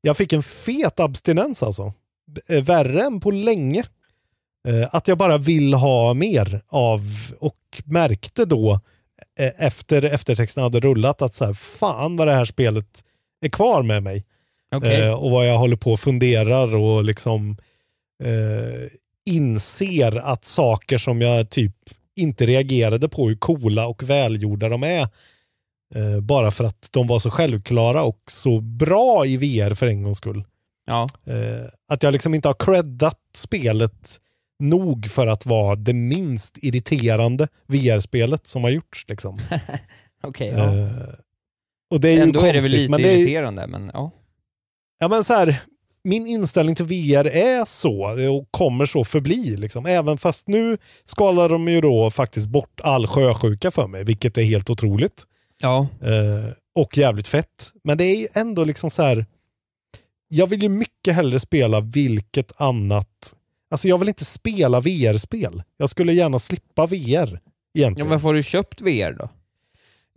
[0.00, 1.92] jag fick en fet abstinens alltså.
[2.48, 3.84] Eh, Värre än på länge.
[4.68, 7.00] Eh, att jag bara vill ha mer av,
[7.38, 8.80] och märkte då
[9.38, 13.04] eh, efter eftertexten hade rullat att så här, fan vad det här spelet
[13.40, 14.24] är kvar med mig.
[14.92, 17.56] Eh, och vad jag håller på och funderar och liksom
[18.24, 18.90] eh,
[19.24, 21.74] inser att saker som jag typ
[22.20, 25.08] inte reagerade på hur coola och välgjorda de är.
[25.94, 30.02] Eh, bara för att de var så självklara och så bra i VR för en
[30.02, 30.44] gångs skull.
[30.86, 31.08] Ja.
[31.26, 34.20] Eh, att jag liksom inte har creddat spelet
[34.58, 39.04] nog för att vara det minst irriterande VR-spelet som har gjorts.
[39.08, 39.38] Liksom.
[40.22, 40.76] Okej, ja.
[40.78, 40.88] Eh,
[41.90, 43.90] och det är ju Ändå är det väl konstigt, lite men det är- irriterande, men
[43.94, 44.10] ja.
[44.98, 45.62] Ja men så här,
[46.04, 48.02] min inställning till VR är så
[48.36, 49.56] och kommer så förbli.
[49.56, 49.86] Liksom.
[49.86, 54.42] Även fast nu skalar de ju då faktiskt bort all sjösjuka för mig, vilket är
[54.42, 55.26] helt otroligt.
[55.62, 55.86] Ja.
[56.02, 57.72] Eh, och jävligt fett.
[57.84, 59.26] Men det är ju ändå liksom så här.
[60.28, 63.34] Jag vill ju mycket hellre spela vilket annat.
[63.70, 65.62] Alltså jag vill inte spela VR-spel.
[65.76, 66.96] Jag skulle gärna slippa VR.
[67.32, 67.38] ja
[67.74, 68.08] Egentligen.
[68.08, 69.28] men får du köpt VR då?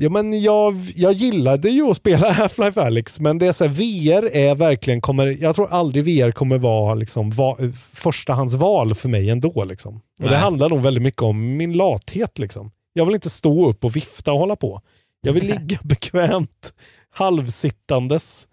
[0.04, 3.72] Ja, men jag, jag gillade ju att spela Half-Life Alyx, men det är så här,
[3.74, 7.58] VR är verkligen, kommer, jag tror aldrig VR kommer vara liksom, va,
[7.94, 9.64] förstahandsval för mig ändå.
[9.64, 10.02] Liksom.
[10.22, 12.40] Och det handlar nog väldigt mycket om min lathet.
[12.40, 12.72] Liksom.
[12.94, 14.82] Jag vill inte stå upp och vifta och hålla på.
[15.22, 16.74] Jag vill ligga bekvämt,
[17.10, 18.48] halvsittandes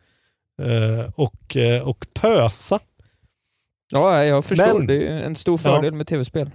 [0.63, 2.79] eh, och, eh, och pösa.
[3.93, 4.79] Ja, jag förstår.
[4.79, 6.51] Men- det är en stor fördel med tv-spel.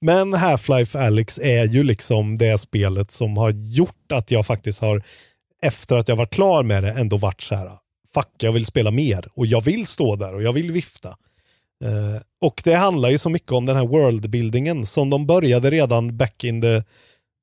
[0.00, 5.02] Men Half-Life Alyx är ju liksom det spelet som har gjort att jag faktiskt har,
[5.62, 7.70] efter att jag var klar med det, ändå varit så här,
[8.14, 11.16] fuck, jag vill spela mer och jag vill stå där och jag vill vifta.
[11.84, 16.16] Eh, och det handlar ju så mycket om den här worldbuildingen som de började redan
[16.16, 16.82] back in the,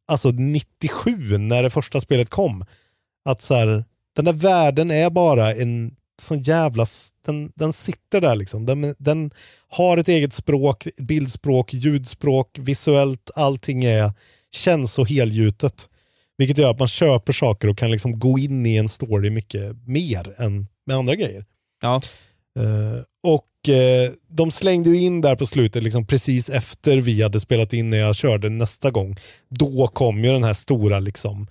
[0.08, 2.66] alltså 97 när det första spelet kom.
[3.26, 3.86] Att så här,
[4.16, 6.86] den där världen är bara en sån jävla,
[7.26, 8.66] den, den sitter där liksom.
[8.66, 9.32] Den, den
[9.68, 14.11] har ett eget språk, bildspråk, ljudspråk, visuellt, allting är,
[14.51, 15.89] känns så helgjutet.
[16.38, 19.88] Vilket gör att man köper saker och kan liksom gå in i en story mycket
[19.88, 21.45] mer än med andra grejer.
[21.82, 22.01] Ja.
[22.59, 27.39] Eh, och eh, de slängde ju in där på slutet, liksom precis efter vi hade
[27.39, 29.16] spelat in när jag körde nästa gång.
[29.49, 31.47] Då kom ju den här stora, liksom,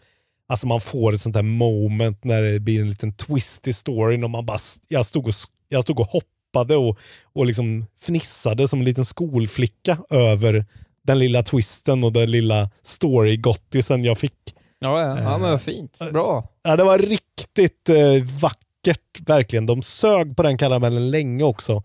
[0.49, 4.25] alltså man får ett sånt här moment när det blir en liten twist i storyn
[4.25, 5.35] och man bara, jag stod och,
[5.69, 10.67] jag stod och hoppade och, och liksom fnissade som en liten skolflicka över
[11.03, 14.55] den lilla twisten och den lilla story-gottisen jag fick.
[14.79, 15.23] Ja, ja.
[15.23, 15.99] ja men vad fint.
[16.13, 16.49] Bra.
[16.63, 19.67] Ja, det var riktigt eh, vackert, verkligen.
[19.67, 21.83] De sög på den karamellen länge också.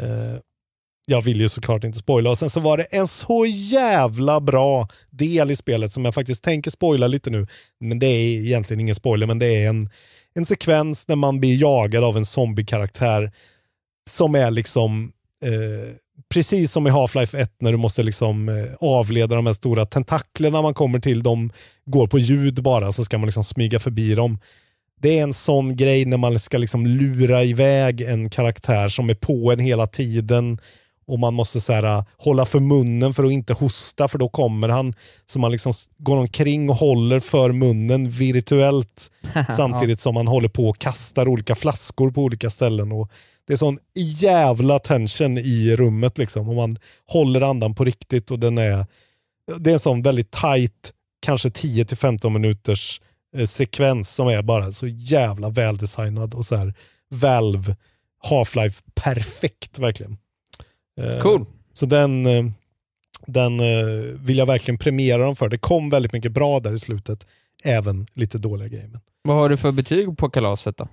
[0.00, 0.40] Eh,
[1.06, 2.30] jag vill ju såklart inte spoila.
[2.30, 6.42] Och sen så var det en så jävla bra del i spelet som jag faktiskt
[6.42, 7.46] tänker spoila lite nu.
[7.80, 9.90] Men det är egentligen ingen spoiler, men det är en,
[10.34, 13.32] en sekvens när man blir jagad av en zombiekaraktär
[14.10, 15.12] som är liksom
[15.44, 15.94] eh,
[16.28, 20.62] precis som i Half-Life 1 när du måste liksom eh, avleda de här stora tentaklerna
[20.62, 21.22] man kommer till.
[21.22, 21.52] De
[21.84, 24.38] går på ljud bara så ska man liksom smyga förbi dem.
[25.00, 29.14] Det är en sån grej när man ska liksom lura iväg en karaktär som är
[29.14, 30.58] på en hela tiden
[31.06, 34.28] och man måste så här, äh, hålla för munnen för att inte hosta för då
[34.28, 34.94] kommer han.
[35.26, 39.10] Så man liksom går omkring och håller för munnen virtuellt
[39.56, 42.92] samtidigt som man håller på och kastar olika flaskor på olika ställen.
[42.92, 43.10] Och
[43.46, 43.78] det är sån
[44.18, 48.86] jävla tension i rummet liksom och man håller andan på riktigt och den är
[49.58, 53.00] det är en sån väldigt tight, kanske 10-15 minuters
[53.36, 56.74] eh, sekvens som är bara så jävla väldesignad och så här
[57.10, 57.76] Valve
[58.30, 60.16] Half-Life perfekt verkligen.
[61.00, 61.46] Eh, Cool.
[61.72, 62.44] Så den, eh,
[63.26, 63.86] Den eh,
[64.20, 65.48] vill jag verkligen premiera dem för.
[65.48, 67.26] Det kom väldigt mycket bra där i slutet,
[67.64, 68.90] även lite dåliga grejer.
[69.22, 70.88] Vad har du för betyg på kalaset då?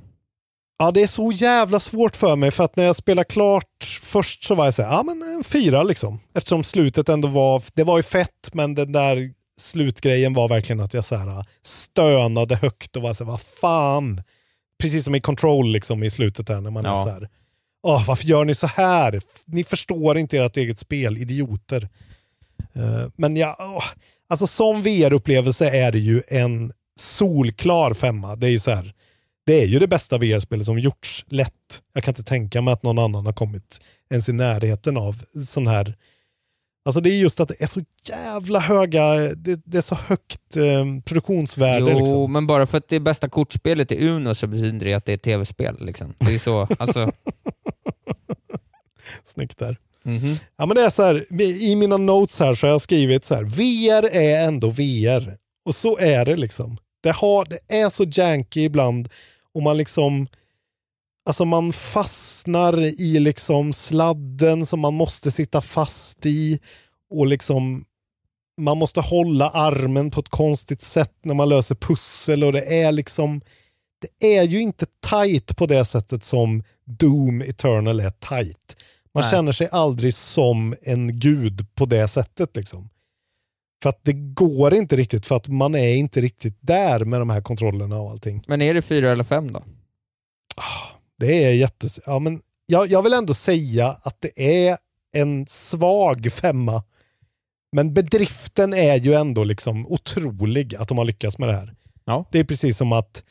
[0.80, 4.44] Ja, det är så jävla svårt för mig för att när jag spelade klart först
[4.44, 6.20] så var jag så här, ja men en fyra liksom.
[6.34, 9.32] Eftersom slutet ändå var, det var ju fett men den där
[9.62, 14.22] slutgrejen var verkligen att jag så här stönade högt och var så här, vad fan.
[14.80, 17.04] Precis som i Control liksom i slutet där när man är Ja.
[17.04, 17.30] så här,
[17.84, 19.22] åh varför gör ni så här?
[19.46, 21.90] Ni förstår inte ert eget spel, idioter.
[22.74, 23.84] Eh, men ja, åh,
[24.28, 28.36] alltså som VR-upplevelse är det ju en solklar femma.
[28.36, 28.94] Det är ju så här,
[29.46, 31.82] det är ju det bästa VR-spelet som gjorts, lätt.
[31.94, 35.68] Jag kan inte tänka mig att någon annan har kommit ens i närheten av sån
[35.68, 35.96] här...
[36.86, 40.58] Alltså det är just att det är så jävla höga, det, det är så högt
[40.58, 41.92] eh, produktionsvärde.
[41.92, 42.34] Jo, liksom.
[42.34, 45.14] men bara för att det är bästa kortspelet i Uno så betyder det att det
[45.14, 45.78] är tv-spel.
[45.80, 46.14] Liksom.
[46.20, 47.12] Det är så, alltså...
[49.24, 49.78] Snyggt där.
[50.04, 50.36] mhm.
[50.58, 53.36] Ja men det är så här, i mina notes här så har jag skrivit så
[53.36, 55.38] här, VR är ändå VR.
[55.66, 56.78] Och så är det liksom.
[57.04, 59.10] Det, har, det är så janky ibland
[59.54, 60.28] och man liksom,
[61.26, 66.60] alltså man fastnar i liksom sladden som man måste sitta fast i
[67.10, 67.86] och liksom
[68.62, 72.92] man måste hålla armen på ett konstigt sätt när man löser pussel och det är
[72.92, 73.42] liksom
[74.02, 78.78] det är ju inte tight på det sättet som Doom Eternal är tight.
[79.14, 79.32] Man Nej.
[79.32, 82.90] känner sig aldrig som en gud på det sättet liksom.
[83.84, 87.30] För att det går inte riktigt, för att man är inte riktigt där med de
[87.30, 88.44] här kontrollerna och allting.
[88.48, 89.64] Men är det fyra eller fem då?
[91.20, 92.00] Det är jättes...
[92.06, 94.78] Ja, men jag, jag vill ändå säga att det är
[95.14, 96.84] en svag femma.
[97.72, 101.76] Men bedriften är ju ändå liksom otrolig att de har lyckats med det här.
[102.06, 102.26] Ja.
[102.32, 103.24] Det är precis som att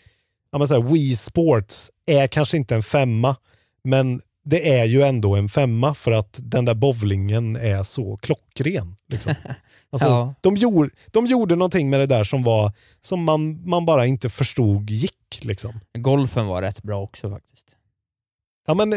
[0.51, 3.37] ja, men så här, Wii Sports är kanske inte en femma,
[3.85, 8.97] men det är ju ändå en femma för att den där bowlingen är så klockren.
[9.09, 9.35] Liksom.
[9.93, 10.35] Alltså, Ja.
[10.41, 14.31] de, gjorde, de gjorde någonting med det där som var som man, man bara inte
[14.31, 15.39] förstod gick.
[15.43, 15.81] Liksom.
[15.99, 17.67] Golfen var rätt bra också faktiskt.
[18.67, 18.91] Ja, men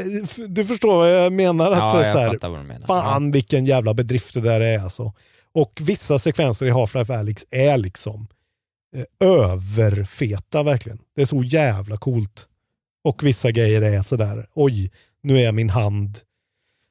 [0.48, 1.72] du förstår vad jag menar.
[1.72, 2.88] Att Ja, jag så här, vad du menar.
[2.88, 5.14] Fan vilken jävla bedrift det där är alltså.
[5.52, 8.28] Och vissa sekvenser i Half-Life Alyx är liksom
[8.96, 11.00] eh, överfeta verkligen.
[11.16, 12.48] Det är så jävla coolt.
[13.04, 14.91] Och vissa grejer är sådär, oj,
[15.24, 16.19] nu är min hand...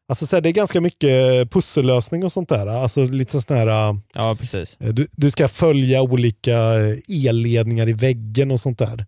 [0.09, 2.67] Alltså så här, det är ganska mycket pussellösning och sånt där.
[2.67, 3.97] Alltså lite sån här...
[4.15, 4.77] Ja, precis.
[4.81, 9.07] Eh, Du, du ska följa olika eh, elledningar i väggen och sånt där.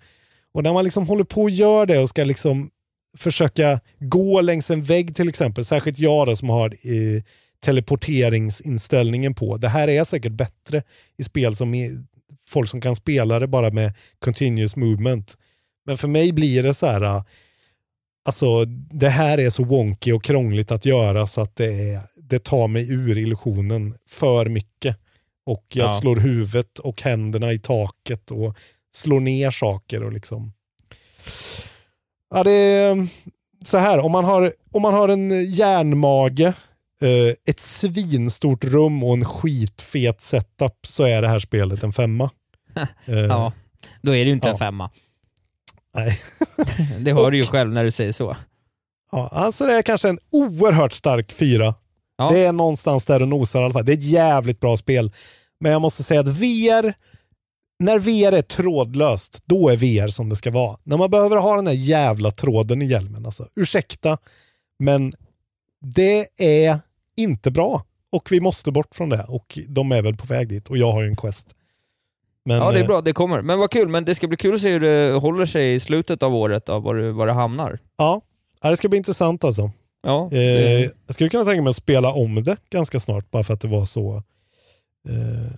[0.53, 2.71] Och när man liksom håller på och gör det och ska liksom
[3.17, 7.23] försöka gå längs en vägg till exempel, särskilt jag då som har eh,
[7.65, 9.57] teleporteringsinställningen på.
[9.57, 10.83] Det här är säkert bättre
[11.17, 11.91] i spel som är,
[12.49, 15.37] folk som kan spela det bara med continuous movement.
[15.87, 17.23] Men för mig blir det så här, eh,
[18.25, 22.45] alltså det här är så wonky och krångligt att göra så att det, är, det
[22.45, 24.97] tar mig ur illusionen för mycket.
[25.47, 26.01] Och jag Ja.
[26.01, 28.57] slår huvudet och händerna i taket och
[28.95, 30.53] slår ner saker och liksom.
[32.35, 33.07] Ja, det är
[33.65, 39.15] så här, om man har, om man har en järnmage, eh, ett svinstort rum och
[39.15, 42.31] en skitfet setup så är det här spelet en femma.
[43.07, 43.53] Ja,
[44.03, 44.53] då är det ju inte ja.
[44.53, 44.91] en femma.
[45.95, 46.21] Nej.
[46.99, 48.37] Det hör du ju själv när du säger så.
[49.13, 51.75] Ja, alltså det är kanske en oerhört stark fyra.
[52.17, 52.31] Ja.
[52.31, 53.85] Det är någonstans där och nosar i alla fall.
[53.85, 55.13] Det är ett jävligt bra spel.
[55.61, 56.95] Men jag måste säga att VR,
[57.79, 60.77] när VR är trådlöst, då är VR som det ska vara.
[60.83, 63.49] När man behöver ha den här jävla tråden i hjälmen, alltså.
[63.57, 64.19] Ursäkta,
[64.79, 65.15] men
[65.81, 66.81] det är
[67.17, 67.85] inte bra.
[68.11, 69.25] Och vi måste bort från det.
[69.29, 70.71] Och de är väl på väg dit.
[70.71, 71.55] Och jag har ju en Quest.
[72.45, 73.43] Men, ja, det är eh, bra, det kommer.
[73.43, 75.81] Men vad kul, men det ska bli kul att se hur det håller sig i
[75.81, 77.79] slutet av året, av var, det, var det hamnar.
[77.97, 78.23] Ja,
[78.65, 79.71] Ja, det ska bli intressant alltså.
[80.03, 83.45] Ja, Eh, det, jag skulle kunna tänka mig att spela om det ganska snart, bara
[83.45, 84.23] för att det var så...
[85.09, 85.55] Eh,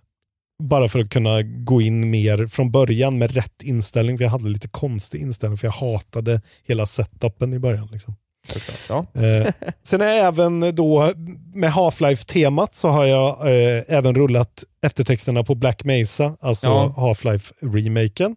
[0.63, 4.49] bara för att kunna gå in mer från början med rätt inställning, för jag hade
[4.49, 7.89] lite konstig inställning, för jag hatade hela setupen i början.
[7.93, 8.15] Liksom.
[8.89, 9.07] Ja.
[9.15, 11.13] Eh, sen är även då,
[11.55, 16.95] med Half-Life-temat, så har jag eh, även rullat eftertexterna på Black Mesa, alltså Ja.
[16.97, 18.37] Half-Life-remaken.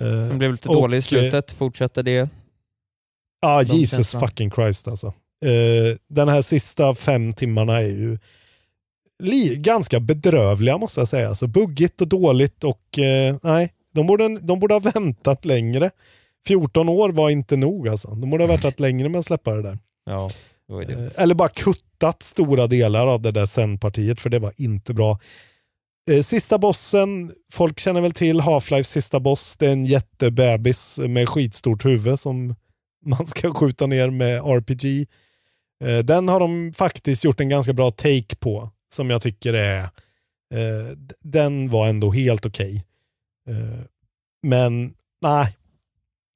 [0.00, 2.28] Eh, Den blev lite och, dålig i slutet, fortsätter det.
[3.40, 4.26] Ja, De Jesus känslorna.
[4.26, 5.06] fucking Christ alltså.
[5.44, 8.18] Eh, den här sista fem timmarna är ju
[9.56, 11.28] ganska bedrövliga måste jag säga.
[11.28, 15.90] Alltså buggigt och dåligt och eh, nej, de borde, de borde ha väntat längre.
[16.46, 18.08] 14 år var inte nog alltså.
[18.08, 19.78] De borde ha väntat längre med att släppa det där.
[20.04, 20.30] Ja,
[20.68, 20.92] det.
[20.92, 25.18] Eh, eller bara kuttat stora delar av det där sen-partiet för det var inte bra.
[26.10, 29.56] Eh, sista bossen, folk känner väl till Half-Life sista boss.
[29.56, 32.54] Det är en jättebebis med skitstort huvud som
[33.06, 35.06] man ska skjuta ner med RPG.
[35.84, 38.70] Eh, den har de faktiskt gjort en ganska bra take på.
[38.94, 39.88] som jag tycker är,
[41.22, 42.84] den var ändå helt okej.
[43.48, 43.84] Eh,
[44.42, 45.56] men nej,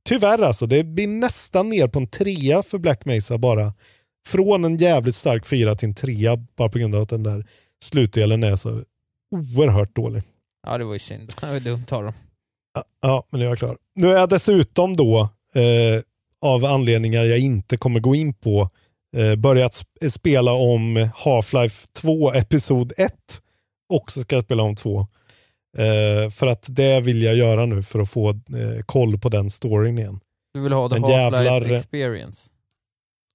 [0.09, 3.75] tyvärr alltså, det blir nästan ner på en trea för Black Mesa bara.
[4.27, 7.47] Från en jävligt stark fyra till en trea bara på grund av att den där
[7.85, 8.83] slutdelen är så
[9.31, 10.23] oerhört dålig.
[10.67, 11.33] Ja, det var ju synd.
[11.41, 12.13] Det var dumt av dem.
[13.03, 13.77] Ja, men nu är jag klar.
[13.95, 15.21] Nu är jag dessutom då,
[15.55, 16.03] eh,
[16.43, 18.71] av anledningar jag inte kommer gå in på,
[19.17, 23.13] eh, börjat sp- spela om Half-Life 2 Episod 1.
[23.89, 25.07] Också ska jag spela om 2.
[25.79, 29.51] Eh, för att det vill jag göra nu för att få eh, koll på den
[29.51, 30.21] storyn igen.
[30.55, 32.51] Du vill ha the Half-Life jävlar- experience.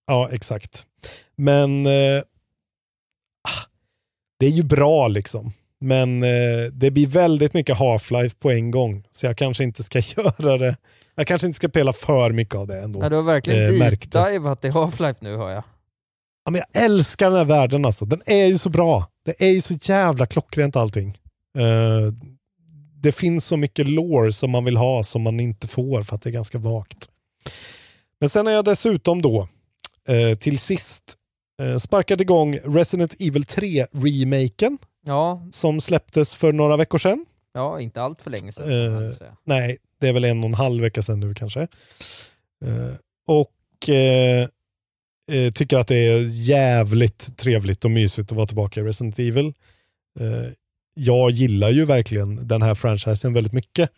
[0.08, 0.86] Ja, exakt.
[1.36, 2.22] Men eh,
[3.48, 3.64] ah,
[4.40, 5.54] det är ju bra liksom.
[5.80, 9.04] Men eh, det blir väldigt mycket Half-Life på en gång.
[9.12, 10.78] Så jag kanske inte ska göra det.
[11.16, 13.00] Jag kanske inte ska spela för mycket av det ändå.
[13.04, 14.30] Ja, du har verkligen Eh, deep märkte.
[14.30, 15.64] divat i Half-Life nu hör jag.
[16.46, 18.06] Ja, men jag älskar den här världen alltså.
[18.06, 19.08] Den är ju så bra.
[19.26, 21.18] Det är ju så jävla klockrent allting.
[21.56, 22.14] Eh,
[23.02, 26.22] det finns så mycket lore som man vill ha som man inte får för att
[26.22, 27.10] det är ganska vagt.
[28.20, 29.48] Men sen har jag dessutom då
[30.08, 31.04] eh, till sist
[31.62, 37.26] eh, sparkat igång Resident Evil 3-remaken Ja, som släpptes för några veckor sedan.
[37.54, 38.72] ja inte allt för länge sedan.
[39.12, 39.12] Eh.
[39.44, 41.62] Nej, det är väl en och en halv vecka sedan nu kanske.
[42.66, 42.94] Eh,
[43.28, 44.48] och eh,
[45.54, 49.54] tycker att det är jävligt trevligt och mysigt att vara tillbaka i Resident Evil.
[50.98, 53.90] Jag gillar ju verkligen den här franchisen väldigt mycket.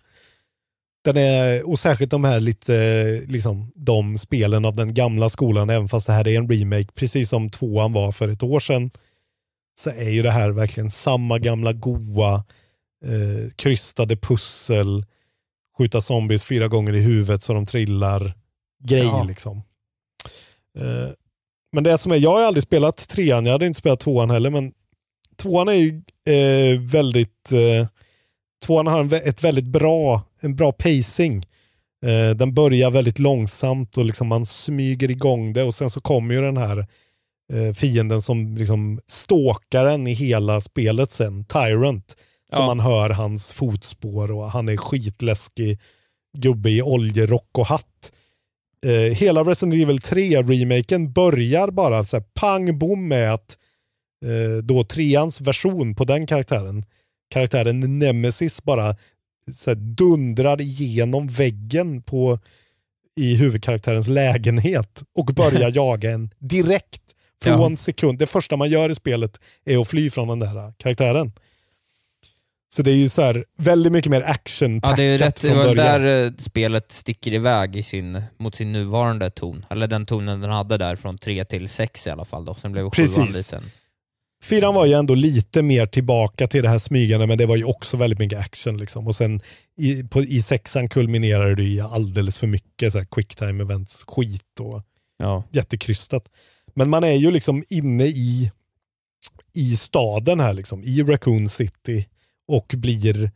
[1.03, 5.89] Den är, och särskilt de här lite, liksom, de spelen av den gamla skolan, även
[5.89, 8.91] fast det här är en remake, precis som tvåan var för ett år sedan,
[9.79, 12.33] så är ju det här verkligen samma gamla goa,
[13.05, 15.05] eh, krystade pussel,
[15.77, 18.33] skjuta zombies fyra gånger i huvudet så de trillar,
[18.83, 19.23] grej Ja.
[19.23, 19.57] liksom.
[20.77, 21.09] Eh,
[21.71, 24.49] men det som är, jag har aldrig spelat trean, jag hade inte spelat tvåan heller,
[24.49, 24.73] men
[25.41, 26.01] tvåan är ju
[26.35, 27.87] eh, väldigt, eh,
[28.65, 31.45] tvåan har en, ett väldigt bra, en bra pacing.
[32.05, 36.35] Eh, den börjar väldigt långsamt och liksom man smyger igång det och sen så kommer
[36.35, 36.77] ju den här
[37.53, 42.15] eh, fienden som liksom stalkar en i hela spelet sen, Tyrant.
[42.53, 42.67] Som Ja.
[42.67, 45.79] man hör hans fotspår och han är skitläskig
[46.37, 48.11] gubbe i oljerock och hatt.
[48.85, 53.57] Eh, hela Resident Evil 3-remaken börjar bara så här pang bom med att
[54.25, 56.85] eh, då treans version på den karaktären,
[57.29, 58.95] karaktären Nemesis bara
[59.53, 62.39] så här, dundrar igenom väggen på
[63.19, 67.01] i huvudkaraktärens lägenhet och börjar jaga en direkt
[67.41, 67.77] från Ja.
[67.77, 68.19] sekund.
[68.19, 71.31] Det första man gör i spelet är att fly från den där karaktären.
[72.69, 75.41] Så det är ju så här väldigt mycket mer action Ja, det är ju rätt.
[75.41, 76.01] Det från var början.
[76.01, 79.65] där eh, spelet sticker iväg i sin, mot sin nuvarande ton.
[79.69, 82.53] Eller den tonen den hade där från 3 till 6 i alla fall då.
[82.53, 83.35] Sen blev sjuan Precis.
[83.35, 83.63] liten.
[84.43, 87.63] Fyran var ju ändå lite mer tillbaka till det här smygande, men det var ju
[87.63, 88.77] också väldigt mycket action.
[88.77, 89.07] Liksom.
[89.07, 89.41] Och sen
[89.77, 94.03] i, på, i sexan kulminerade det i alldeles för mycket så här quick time events
[94.07, 94.83] skit och
[95.19, 95.43] Ja.
[95.51, 96.29] jättekrystat.
[96.75, 98.51] Men man är ju liksom inne i,
[99.53, 102.07] i staden här, liksom, i Raccoon City
[102.47, 103.31] och blir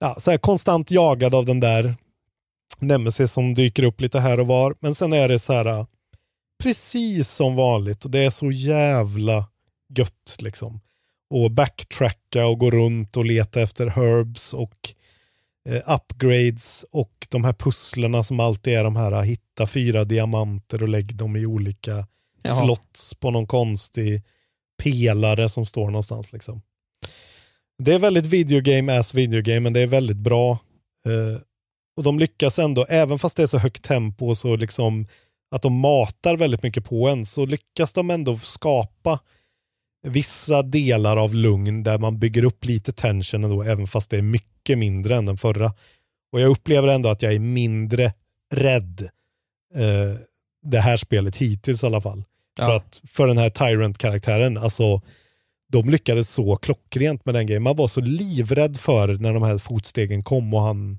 [0.00, 1.96] ja, så här konstant jagad av den där
[2.80, 4.74] Nemesis som dyker upp lite här och var.
[4.80, 5.86] Men sen är det så här
[6.62, 9.46] precis som vanligt och det är så jävla
[9.98, 10.80] gött liksom.
[11.30, 14.94] Och backtracka och gå runt och leta efter herbs och
[15.68, 20.88] eh, upgrades och de här pusslerna som alltid är de här, hitta fyra diamanter och
[20.88, 22.06] lägg dem i olika
[22.42, 22.64] Jaha.
[22.64, 24.22] slots på någon konstig
[24.82, 26.62] pelare som står någonstans liksom.
[27.78, 30.58] Det är väldigt videogame as videogame, men det är väldigt bra.
[31.06, 31.40] Eh,
[31.96, 35.06] och de lyckas ändå, även fast det är så högt tempo och så liksom
[35.50, 39.20] att de matar väldigt mycket på en, så lyckas de ändå skapa
[40.04, 44.22] vissa delar av lugn där man bygger upp lite tension ändå, även fast det är
[44.22, 45.72] mycket mindre än den förra.
[46.32, 48.12] Och jag upplever ändå att jag är mindre
[48.54, 49.08] rädd
[49.74, 50.16] eh,
[50.62, 52.24] det här spelet hittills i alla fall.
[52.58, 52.64] Ja.
[52.64, 55.02] För att för den här Tyrant-karaktären, alltså
[55.68, 57.62] de lyckades så klockrent med den grejen.
[57.62, 60.98] Man var så livrädd för när de här fotstegen kom och han...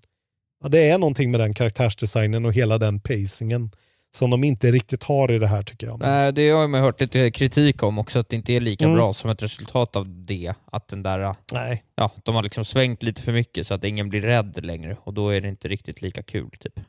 [0.64, 3.72] Ja, det är någonting med den karaktärsdesignen och hela den pacingen
[4.16, 6.00] som de inte riktigt har i det här tycker jag.
[6.00, 8.96] Nej, det har man hört lite kritik om också, att det inte är lika Mm.
[8.98, 10.54] bra som ett resultat av det.
[10.66, 11.84] Att den där, Nej.
[11.96, 15.14] ja, de har liksom svängt lite för mycket så att ingen blir rädd längre och
[15.14, 16.50] då är det inte riktigt lika kul.
[16.60, 16.80] Typ.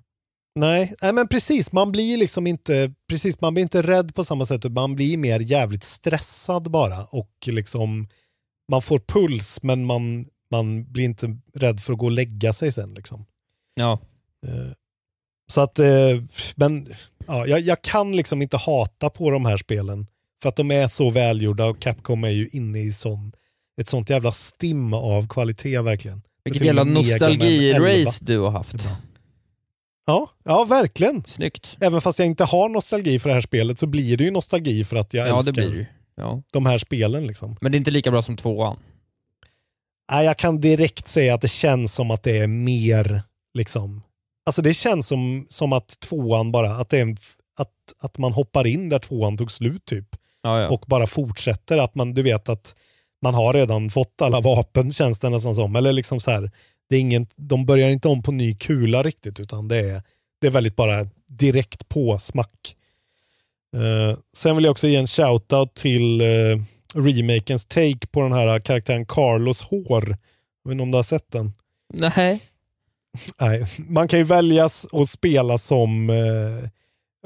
[0.59, 1.73] Nej, nej, men precis.
[1.73, 4.73] Man blir liksom inte, precis, man blir inte rädd på samma sätt.
[4.73, 8.09] Man blir mer jävligt stressad bara och liksom
[8.73, 12.73] man får puls men man, man blir inte rädd för att gå och lägga sig
[12.73, 13.25] sen liksom.
[13.75, 13.99] Ja,
[14.47, 14.73] Eh,
[15.53, 16.23] Så att, eh,
[16.57, 16.95] men
[17.27, 20.07] ja, jag, jag kan liksom inte hata på de här spelen
[20.43, 23.33] För att de är så välgjorda och Capcom är ju inne i sån,
[23.81, 26.23] ett sånt jävla stim av kvalitet verkligen.
[26.45, 27.45] Vilket jävla med Mega Man 11.
[27.47, 28.89] nostalgi-race du har haft.
[30.07, 31.25] Ja, ja verkligen.
[31.27, 31.77] Snyggt.
[31.81, 34.85] Även fast jag inte har nostalgi för det här spelet så blir det ju nostalgi
[34.85, 35.87] för att jag Ja, det älskar blir det ju.
[36.17, 36.43] Ja.
[36.53, 37.27] de här spelen.
[37.27, 37.57] Liksom.
[37.61, 38.79] Men det är inte lika bra som tvåan.
[40.13, 43.23] Nej, jag kan direkt säga att det känns som att det är mer,
[43.55, 44.03] liksom,
[44.47, 47.17] alltså det känns som, som att tvåan bara, att, det är en,
[47.61, 47.71] att,
[48.01, 50.07] att man hoppar in där tvåan tog slut typ.
[50.43, 50.69] Ja, ja.
[50.69, 52.75] Och bara fortsätter, att man, du vet att
[53.23, 55.77] man har redan fått alla vapen känns det nästan som.
[55.77, 56.51] Eller liksom så här,
[56.89, 60.03] det är ingen, de börjar inte om på ny kula riktigt, utan det är,
[60.41, 62.77] det är väldigt bara direkt på smack.
[63.77, 66.63] Eh, sen vill jag också ge en shoutout till uh,
[66.95, 70.17] remakens take på den här karaktären Carlos hår.
[70.63, 71.53] Jag vet inte om du har sett den?
[71.95, 72.41] Nej.
[73.41, 76.69] Nej, man kan ju väljas att spela som eh,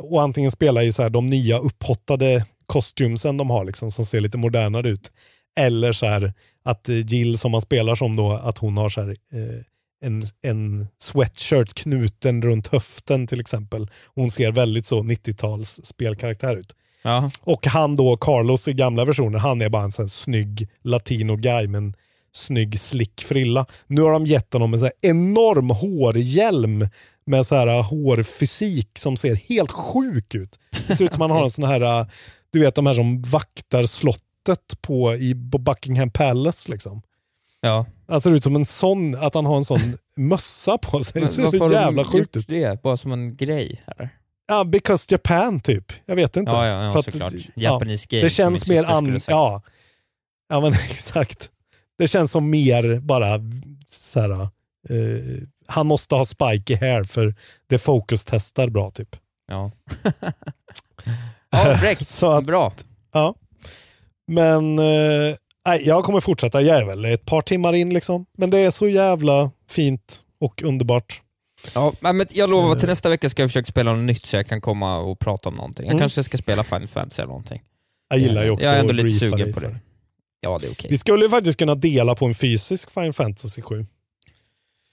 [0.01, 4.21] och antingen spela i så här, de nya upphottade kostymsen de har liksom, som ser
[4.21, 5.13] lite modernare ut.
[5.57, 6.33] Eller så här
[6.63, 9.65] att eh, Jill som man spelar som då, att hon har så här, eh,
[10.03, 13.91] en, en sweatshirt knuten runt höften till exempel.
[14.15, 16.75] Hon ser väldigt så 90-tals spelkaraktär ut.
[17.03, 17.31] Ja.
[17.41, 21.37] Och han då, Carlos i gamla versioner, han är bara en sån här snygg latino
[21.37, 21.95] guy med en
[22.33, 23.67] snygg slick frilla.
[23.87, 26.89] Nu har de gett honom en här enorm hårhjälm
[27.25, 30.59] med så här hårfysik som ser helt sjuk ut.
[30.87, 32.07] Det ser ut som han har en sån här,
[32.53, 37.03] du vet de här som vaktar slottet på, i Buckingham Palace liksom.
[37.61, 37.87] Ja.
[38.09, 41.23] Han ser ut som en sån, att han har en sån mössa på sig.
[41.23, 42.49] Det ser så jävla sjukt ut.
[42.49, 42.83] det?
[42.83, 43.83] Bara som en grej?
[43.87, 44.09] Eller?
[44.49, 45.93] Ja, because Japan typ.
[46.07, 46.53] Jag vet inte.
[46.53, 47.33] Ja, ja, ja För att- såklart.
[47.33, 48.23] ja, Japanese game.
[48.23, 49.21] Det känns mer an...
[49.27, 49.63] Ja.
[50.49, 51.51] ja, men exakt.
[52.01, 53.41] Det känns som mer bara
[53.91, 54.31] så här.
[54.41, 57.35] eh, han måste ha spiky hair för
[57.67, 59.17] det focus-testar bra typ.
[59.49, 59.71] Ja.
[61.51, 62.07] ja, fräckt.
[62.09, 62.73] Så att- Bra.
[63.13, 63.35] Ja.
[64.27, 65.35] Men eh,
[65.67, 66.63] nej, jag kommer fortsätta.
[66.63, 68.27] Jag är väl ett par timmar in liksom.
[68.37, 71.21] Men det är så jävla fint och underbart.
[71.75, 72.79] Ja, men jag lovar, Eh.
[72.79, 75.49] till nästa vecka ska jag försöka spela något nytt så jag kan komma och prata
[75.49, 75.87] om någonting.
[75.87, 76.01] Jag Mm.
[76.01, 77.63] kanske ska spela Final Fantasy eller någonting.
[78.09, 79.77] Jag gillar ju Eh, också Jag är ändå lite sugen på det.
[80.41, 80.91] Ja, det är okej.
[80.91, 83.87] Vi skulle ju faktiskt kunna dela på en fysisk Final Fantasy 7.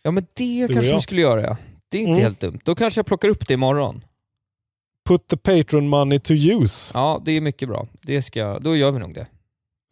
[0.03, 0.95] Ja, men det kanske jag.
[0.95, 1.57] vi skulle göra ja.
[1.89, 2.23] Det är inte Mm.
[2.23, 2.59] helt dumt.
[2.63, 4.03] Då kanske jag plockar upp det imorgon.
[5.09, 6.91] Put the patron money to use.
[6.93, 7.87] Ja, det är mycket bra.
[8.01, 9.27] Det ska, då gör vi nog det.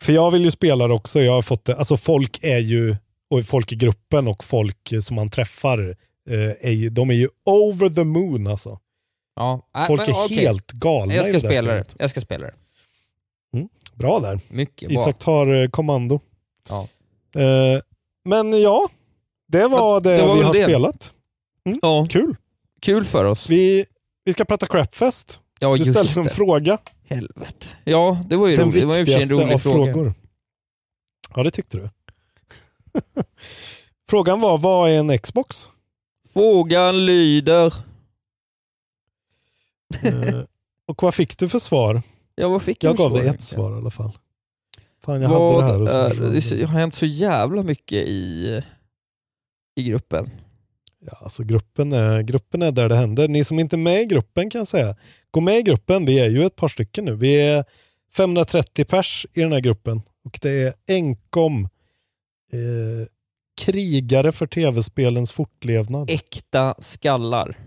[0.03, 1.22] För jag vill ju spela det också.
[1.22, 1.76] Jag har fått det.
[1.78, 2.95] Alltså folk är ju,
[3.30, 5.95] och folk i gruppen och folk eh, som man träffar,
[6.30, 8.80] eh, är ju, de är ju over the moon alltså.
[9.36, 10.38] Ja, äh, Folk men är okej.
[10.38, 11.84] helt galna Jag i ska det där spela det.
[11.84, 11.95] spelet.
[11.99, 12.53] Jag ska spela det.
[13.95, 14.39] Bra där.
[14.47, 15.01] Mycket bra.
[15.01, 16.19] Isak tar eh, kommando.
[16.69, 16.87] Ja.
[17.41, 17.81] Eh,
[18.25, 18.89] men ja,
[19.47, 20.63] det var det, det var vi har det.
[20.63, 21.11] spelat.
[21.81, 22.35] Ja, Kul.
[22.81, 23.49] kul för oss.
[23.49, 23.85] Vi,
[24.23, 25.41] vi ska prata crapfest.
[25.59, 26.77] Ja, Du ställde en fråga.
[27.07, 27.67] Helvete.
[27.83, 28.81] Ja, det var ju Den roligt.
[28.81, 29.93] Det var ju en rolig fråga.
[29.93, 30.13] frågor.
[31.35, 31.89] Ja, det tyckte du.
[34.09, 35.67] Frågan var, vad är en Xbox?
[36.33, 37.73] Frågan lyder...
[40.03, 40.41] Eh,
[40.87, 42.01] och vad fick du för svar?
[42.36, 44.17] Ja, vad fick Jag gav dig ett svar i alla fall.
[45.03, 45.81] Fan, jag hade Vad det här.
[45.81, 48.61] och så är, det har hänt så jävla mycket i,
[49.75, 50.29] i gruppen.
[50.99, 53.27] Ja, alltså gruppen är, gruppen är där det händer.
[53.27, 54.95] Ni som inte är med i gruppen kan jag säga,
[55.31, 56.05] gå med i gruppen.
[56.05, 57.15] Vi är ju ett par stycken nu.
[57.15, 57.65] Vi är
[58.13, 61.63] 530 pers i den här gruppen och det är enkom
[62.53, 63.07] eh,
[63.57, 66.09] krigare för tv-spelens fortlevnad.
[66.09, 67.57] Äkta skallar.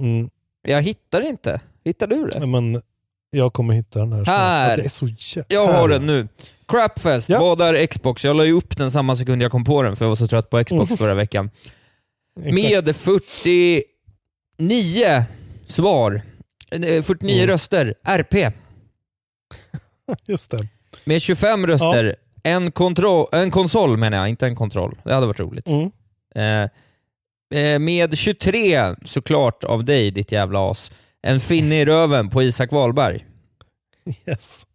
[0.00, 0.30] Mm.
[0.62, 1.60] Jag hittar inte.
[1.84, 2.46] Hittar du det?
[2.46, 2.82] Men
[3.36, 4.24] jag kommer hitta den här.
[4.24, 4.70] Här.
[4.70, 5.98] Ja, det är så jä- Jag har ja.
[5.98, 6.28] den nu.
[6.68, 7.40] Crapfest, Ja.
[7.40, 8.24] vad är Xbox?
[8.24, 10.28] Jag la ju upp den samma sekund jag kom på den för jag var så
[10.28, 11.50] trött på Xbox förra veckan.
[12.40, 15.24] Med 49
[15.66, 16.22] svar.
[16.70, 17.46] Eh, 49 Mm.
[17.46, 17.94] röster.
[18.02, 18.34] RP.
[20.28, 20.68] Just det.
[21.04, 22.16] Med 25 röster.
[22.42, 24.96] En, kontro- en konsol menar jag, inte en kontroll.
[25.04, 25.68] Det hade varit roligt.
[25.68, 25.90] Mm.
[26.34, 26.68] Eh,
[27.62, 30.92] eh, med 23 såklart av dig, ditt jävla as.
[31.26, 33.26] En finne i röven på Isak Wahlberg.
[34.26, 34.66] Yes.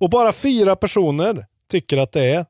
[0.00, 2.46] Och bara fyra personer tycker att det är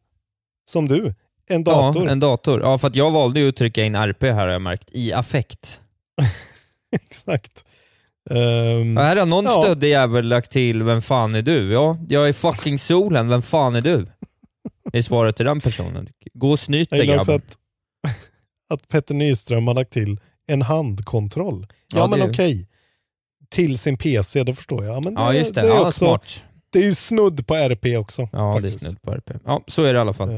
[0.64, 1.14] som du,
[1.48, 2.04] en dator.
[2.04, 2.60] Ja, en dator.
[2.60, 5.12] Ja, för att jag valde ju att trycka in RP här har jag märkt, i
[5.12, 5.80] affekt.
[6.92, 7.64] Exakt.
[8.30, 9.62] Ja, här har någon ja.
[9.62, 11.72] stöddig jävel lagt till Vem fan är du?
[11.72, 14.06] Ja, jag är fucking solen, vem fan är du?
[14.92, 16.08] Det är svaret till den personen.
[16.34, 17.34] Gå och snyt dig grabben.
[17.34, 17.58] att,
[18.68, 21.66] att Petter Nyström har lagt till en handkontroll.
[21.70, 22.68] Ja, Ja, men okej.
[23.52, 24.96] Till sin PC, då förstår jag.
[24.96, 25.60] Ja, men det, Ja, just det.
[25.60, 26.44] det är ja, också, smart.
[26.72, 28.28] Det är ju snudd på RP också.
[28.32, 28.80] Ja, faktiskt.
[28.80, 29.30] det är snudd på RP.
[29.44, 30.28] Ja, så är det i alla fall.
[30.30, 30.36] Eh,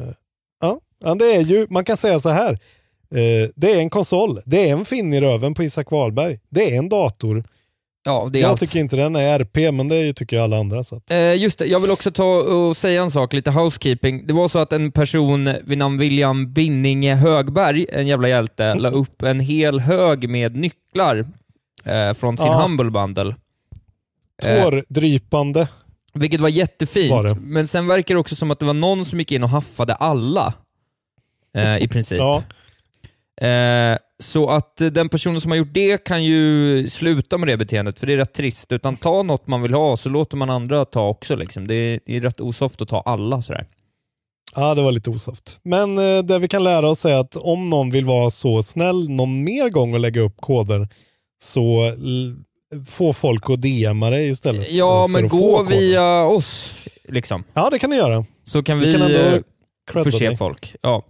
[0.61, 2.53] Ja, ja, det är ju, man kan säga så här.
[3.15, 6.75] Eh, det är en konsol, det är en finne i röven på Isak Wahlberg, det
[6.75, 7.45] är en dator
[8.07, 8.61] Ja, det är jag allt.
[8.61, 10.85] tycker inte den är RP, men det tycker alla andra.
[10.85, 11.11] Så att.
[11.11, 14.27] Eh, just det, jag vill också ta och säga en sak, lite housekeeping.
[14.27, 18.89] Det var så att en person vid namn William Binninge Högberg, en jävla hjälte, la
[18.91, 21.27] upp en hel hög med nycklar
[21.85, 22.62] eh, från sin Ja.
[22.62, 23.35] Humble Bundle.
[24.43, 25.68] Eh, Tårdrypande.
[26.14, 29.18] vilket var jättefint, Var men sen verkar det också som att det var någon som
[29.18, 30.55] gick in och haffade alla.
[31.57, 32.18] Eh, I princip.
[32.18, 32.43] Ja.
[33.47, 37.57] Eh, så att eh, den personen som har gjort det kan ju sluta med det
[37.57, 38.72] beteendet, för det är rätt trist.
[38.72, 41.37] Utan ta något man vill ha, så låter man andra ta också.
[41.37, 41.66] Liksom.
[41.66, 43.66] Det, är, det är rätt osoft att ta alla sådär.
[44.55, 45.59] ja, det var lite osoft.
[45.62, 49.09] Men eh, det vi kan lära oss är att om någon vill vara så snäll
[49.11, 50.89] någon mer gång och lägga upp koder,
[51.45, 51.92] så
[52.86, 54.70] få folk att DMa dig istället.
[54.70, 56.74] Ja, eh, men gå via oss,
[57.09, 57.45] liksom.
[57.55, 58.24] Ja, det kan ni göra.
[58.45, 59.42] Så kan Vi vi, kan ändå eh,
[60.05, 60.36] förse dig.
[60.36, 60.74] folk.
[60.82, 61.03] Ja.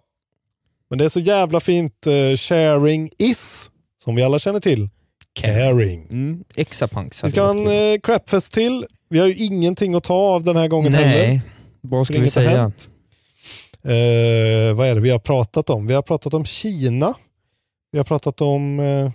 [0.90, 2.06] Men det är så jävla fint.
[2.06, 3.70] eh, sharing is,
[4.04, 4.88] som vi alla känner till,
[5.32, 6.06] caring.
[6.10, 8.86] Mm, Exapunks Vi ska ha en eh, crapfest till.
[9.08, 11.26] Vi har ju ingenting att ta av den här gången heller.
[11.26, 11.42] Nej,
[11.80, 12.72] vad ska vi säga?
[13.82, 15.86] Eh, vad är det vi har pratat om?
[15.86, 17.14] Vi har pratat om Kina.
[17.92, 18.80] Vi har pratat om...
[18.80, 19.10] eh,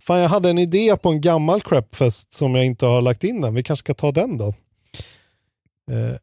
[0.00, 3.44] Fan, jag hade en idé på en gammal crapfest som jag inte har lagt in
[3.44, 3.54] än.
[3.54, 4.48] Vi kanske ska ta den då.
[5.90, 6.16] Eh,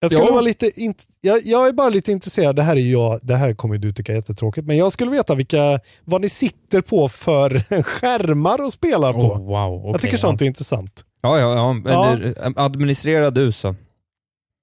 [0.00, 0.30] jag, skulle Ja.
[0.32, 3.54] vara lite int- jag, jag är bara lite intresserad, det här, är jag, det här
[3.54, 7.82] kommer du tycka är jättetråkigt, men jag skulle veta vilka, vad ni sitter på för
[7.82, 9.18] skärmar och spelar på.
[9.20, 9.50] Oh, wow,
[9.84, 11.04] jag okej, tycker sånt är intressant.
[11.20, 11.82] Ja, ja, ja.
[11.84, 12.12] Ja.
[12.12, 13.68] Eller, eh, administrera du så.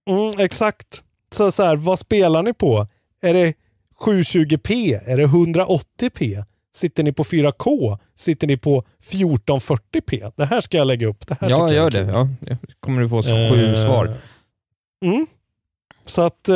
[0.10, 1.02] Mm, exakt.
[1.34, 2.88] Så, så här, vad spelar ni på?
[3.22, 3.54] Är det
[4.00, 5.00] 720p?
[5.06, 6.44] Är det 180p?
[6.76, 7.98] Sitter ni på 4K?
[8.16, 10.32] Sitter ni på 1440p?
[10.36, 11.28] Det här ska jag lägga upp.
[11.28, 12.00] Det här Ja, gör det.
[12.00, 12.28] Ja.
[12.80, 14.14] Kommer du få så sju Eh, svar.
[15.06, 15.28] Mm.
[16.06, 16.56] Så att eh,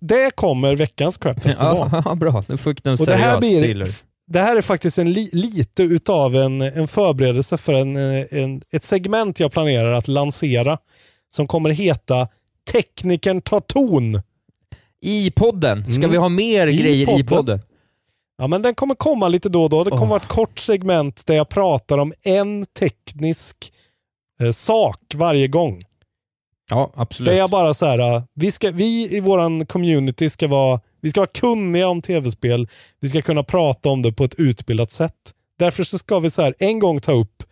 [0.00, 2.02] det kommer veckans crapfest att vara.
[2.04, 2.44] Ja, bra.
[2.48, 3.88] Nu fick du en Och det här, seriös blir, thriller.
[4.26, 8.62] det här är faktiskt en li, lite utav en, en förberedelse för en, eh, en,
[8.72, 10.78] ett segment jag planerar att lansera
[11.36, 12.28] som kommer heta
[12.72, 14.22] Teknikern tar ton.
[15.02, 15.84] I podden?
[15.84, 16.10] Ska Mm.
[16.10, 17.26] vi ha mer I grejer i podden.
[17.26, 17.60] podden?
[18.38, 19.84] Ja, men den kommer komma lite då och då.
[19.84, 20.08] Det kommer Åh.
[20.08, 23.72] vara ett kort segment där jag pratar om en teknisk
[24.40, 25.82] eh, sak varje gång.
[26.70, 27.26] Ja, absolut.
[27.30, 31.10] Där jag bara så här, eh, vi, ska, vi i våran community ska vara, vi
[31.10, 32.68] ska vara kunniga om tv-spel.
[33.00, 35.14] Vi ska kunna prata om det på ett utbildat sätt.
[35.58, 37.42] Därför så ska vi så här en gång ta upp,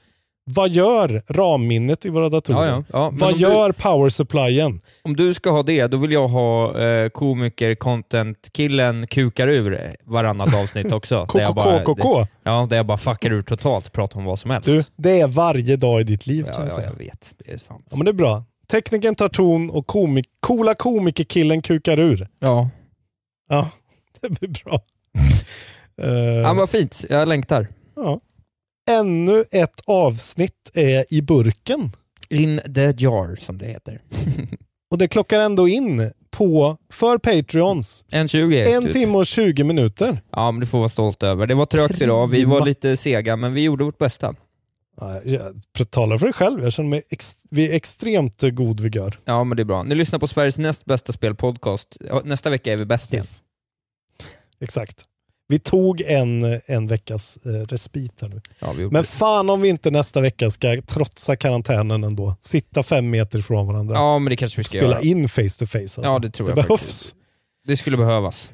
[0.54, 2.66] vad gör ramminnet i våra datorer?
[2.66, 3.10] Ja, ja, ja.
[3.12, 4.80] Vad om du- gör power supplyen?
[5.02, 9.96] Om du ska ha det, då vill jag ha eh, komiker, content, killen kukar ur
[10.04, 11.14] varannat avsnitt också.
[11.34, 12.26] jag KKKKK.
[12.42, 14.66] Ja, där jag bara fuckar ur totalt, pratar om vad som helst.
[14.68, 16.86] Du, det är varje dag i ditt liv kan ja, jag ja, säga.
[16.86, 17.34] jag vet.
[17.38, 17.86] Det är sant.
[17.90, 18.44] Ja, men det är bra.
[18.70, 22.28] Tekniken tar ton och komik coola komikerkillen kukar ur.
[22.38, 22.70] Ja.
[23.48, 23.70] Ja,
[24.20, 24.80] det blir bra.
[26.02, 27.04] Eh, ja, vad fint.
[27.10, 27.68] Jag längtar.
[27.96, 28.20] ja.
[28.90, 31.92] Ännu ett avsnitt är i burken.
[32.28, 34.02] In the jar, som det heter.
[34.90, 38.72] Och det klockar ändå in på, för Patreons, En 20.
[38.72, 40.22] en timme och 20 minuter.
[40.30, 41.46] Ja, men du får vara stolt över.
[41.46, 42.26] Det var trögt idag.
[42.26, 44.34] Vi var lite sega, men vi gjorde vårt bästa.
[45.00, 49.20] Ja, Jag talar för dig själv, jag känner mig ex vi är extremt god vigör.
[49.24, 49.82] Ja, men det är bra.
[49.82, 51.96] Ni lyssnar på Sveriges näst bästa spelpodcast.
[52.24, 53.24] Nästa vecka är vi bäst igen.
[53.24, 53.42] Yes.
[54.60, 55.04] Exakt.
[55.50, 58.40] Vi tog en, en veckas eh, respit här nu.
[58.58, 59.02] Ja, Men det.
[59.02, 62.36] fan om vi inte nästa vecka ska trotsa karantänen ändå.
[62.40, 63.96] Sitta fem meter ifrån varandra.
[63.96, 65.00] Ja, men det kanske vi ska Spela göra.
[65.00, 65.78] in face to face.
[65.78, 66.02] Alltså.
[66.02, 66.80] Ja, det tror det jag behövs.
[66.80, 67.14] faktiskt.
[67.66, 68.52] Det skulle behövas.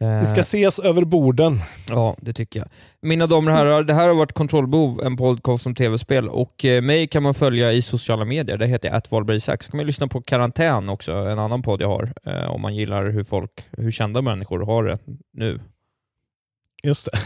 [0.00, 1.60] Vi ska Eh, ses över borden.
[1.88, 2.68] Ja, det tycker jag.
[3.00, 6.82] Mina damer och herrar, det här har varit Kontrollbehov, en podcast om tv-spel och eh,
[6.82, 8.56] mig kan man följa i sociala medier.
[8.58, 9.62] Det heter jag attvalbergisak.
[9.62, 12.74] Så kan man lyssna på Karantän också, en annan podd jag har, eh, om man
[12.76, 14.98] gillar hur folk, hur kända människor har det
[15.32, 15.60] nu.
[16.82, 17.18] Just det.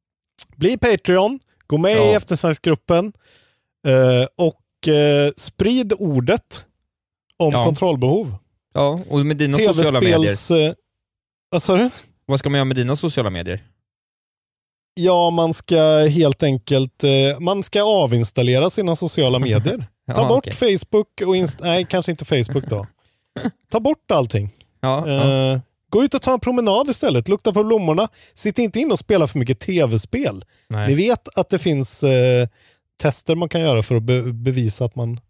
[0.56, 2.16] Bli Patreon, gå med i Ja.
[2.16, 3.12] eftersnacksgruppen
[3.86, 4.62] eh, och
[5.36, 6.64] sprid ordet
[7.36, 7.64] om Ja.
[7.64, 8.34] kontrollbehov.
[8.74, 10.74] Ja, och med dina sociala medier.
[11.50, 11.90] Vad sa du?
[12.26, 13.64] Vad ska man göra med dina sociala medier?
[14.94, 19.86] Ja, man ska helt enkelt eh, man ska avinstallera sina sociala medier.
[20.08, 20.52] Ja, Ta bort okej.
[20.78, 22.86] Facebook och Inst Nej, kanske inte Facebook då.
[23.70, 24.54] Ta bort allting.
[24.80, 25.52] Ja, ja.
[25.52, 27.28] Eh, gå ut och ta en promenad istället.
[27.28, 28.08] Lukta på blommorna.
[28.34, 30.44] Sitt inte in och spela för mycket tv-spel.
[30.88, 32.48] Ni vet att det finns eh,
[33.00, 35.20] tester man kan göra för att be bevisa att man,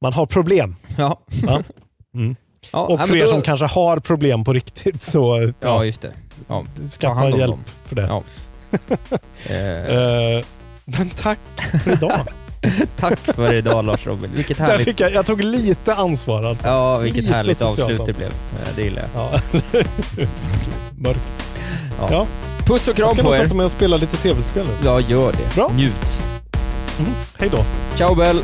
[0.00, 0.76] man har problem.
[0.98, 1.20] Ja.
[1.46, 1.62] Ja.
[2.14, 2.36] Mm.
[2.72, 6.00] Ja, och nej, för er då- som kanske har problem på riktigt så Ja, just
[6.02, 6.12] det.
[6.48, 6.64] Ja,
[7.00, 7.64] skaffa hjälp dem.
[7.86, 8.02] för det.
[8.06, 8.22] Ja.
[9.48, 10.44] Eh,
[10.84, 11.38] men tack
[11.84, 12.20] för idag.
[12.96, 14.30] tack för idag Lars Robin.
[14.34, 16.42] Vilket Där härligt, fick jag, jag tog lite ansvar.
[16.42, 16.66] alltså.
[16.66, 18.28] ja, vilket lite härligt avslut det blev.
[18.28, 19.22] Eh, Det gillar jag.
[19.32, 19.40] Ja.
[20.98, 21.20] Mörkt.
[22.00, 22.08] Ja.
[22.10, 22.26] Ja.
[22.66, 23.42] Puss och Jag kram ska på nog er.
[23.42, 24.72] sätta mig och spela lite tv-spel nu.
[24.88, 25.54] Ja, gör det.
[25.54, 25.70] Bra.
[25.76, 25.92] Njut.
[26.98, 27.12] Mm.
[27.38, 27.64] Hej då.
[27.96, 28.42] Ciao Bell.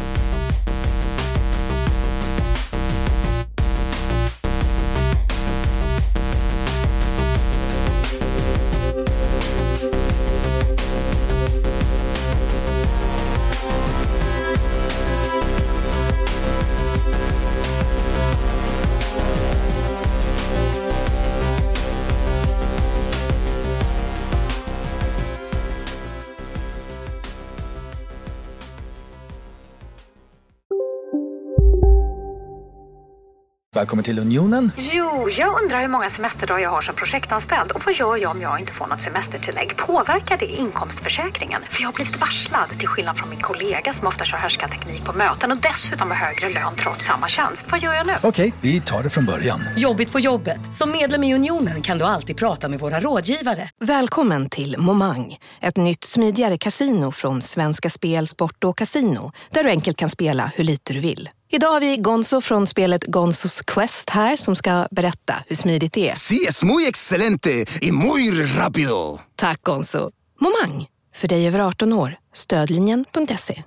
[33.84, 34.72] Välkommen till Unionen.
[34.76, 38.40] Jo, jag undrar hur många semesterdagar jag har som projektanställd och vad gör jag om
[38.40, 39.76] jag inte får något semestertillägg?
[39.76, 41.62] Påverkar det inkomstförsäkringen?
[41.70, 45.12] För jag har blivit varslad, till skillnad från min kollega som ofta kör teknik på
[45.12, 47.62] möten och dessutom har högre lön trots samma tjänst.
[47.70, 48.12] Vad gör jag nu?
[48.22, 49.60] Okej, vi tar det från början.
[49.76, 50.74] Jobbigt på jobbet.
[50.74, 53.68] Som medlem i Unionen kan du alltid prata med våra rådgivare.
[53.84, 59.70] Välkommen till Momang, ett nytt smidigare casino från Svenska Spel, Sport och Casino, där du
[59.70, 61.28] enkelt kan spela hur lite du vill.
[61.54, 66.10] Idag har vi Gonzo från spelet Gonzos Quest här som ska berätta hur smidigt det
[66.10, 66.14] är.
[66.14, 69.20] Sí, es muy excelente y muy rápido.
[69.36, 70.10] Tack Gonzo.
[70.40, 70.86] Momang,
[71.16, 72.16] för dig över 18 år.
[72.34, 73.62] Stödlinjen.se.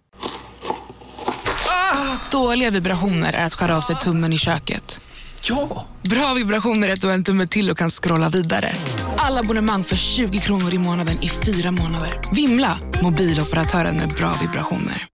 [2.32, 5.00] Dåliga vibrationer är att skära av sig tummen i köket.
[5.42, 5.86] Ja!
[6.02, 8.76] Bra vibrationer är att du har en tumme till och kan scrolla vidare.
[9.18, 12.22] Alla abonnemang för 20 kronor i månaden i fyra månader.
[12.32, 12.80] Vimla!
[13.02, 15.04] Mobiloperatören med bra vibrationer.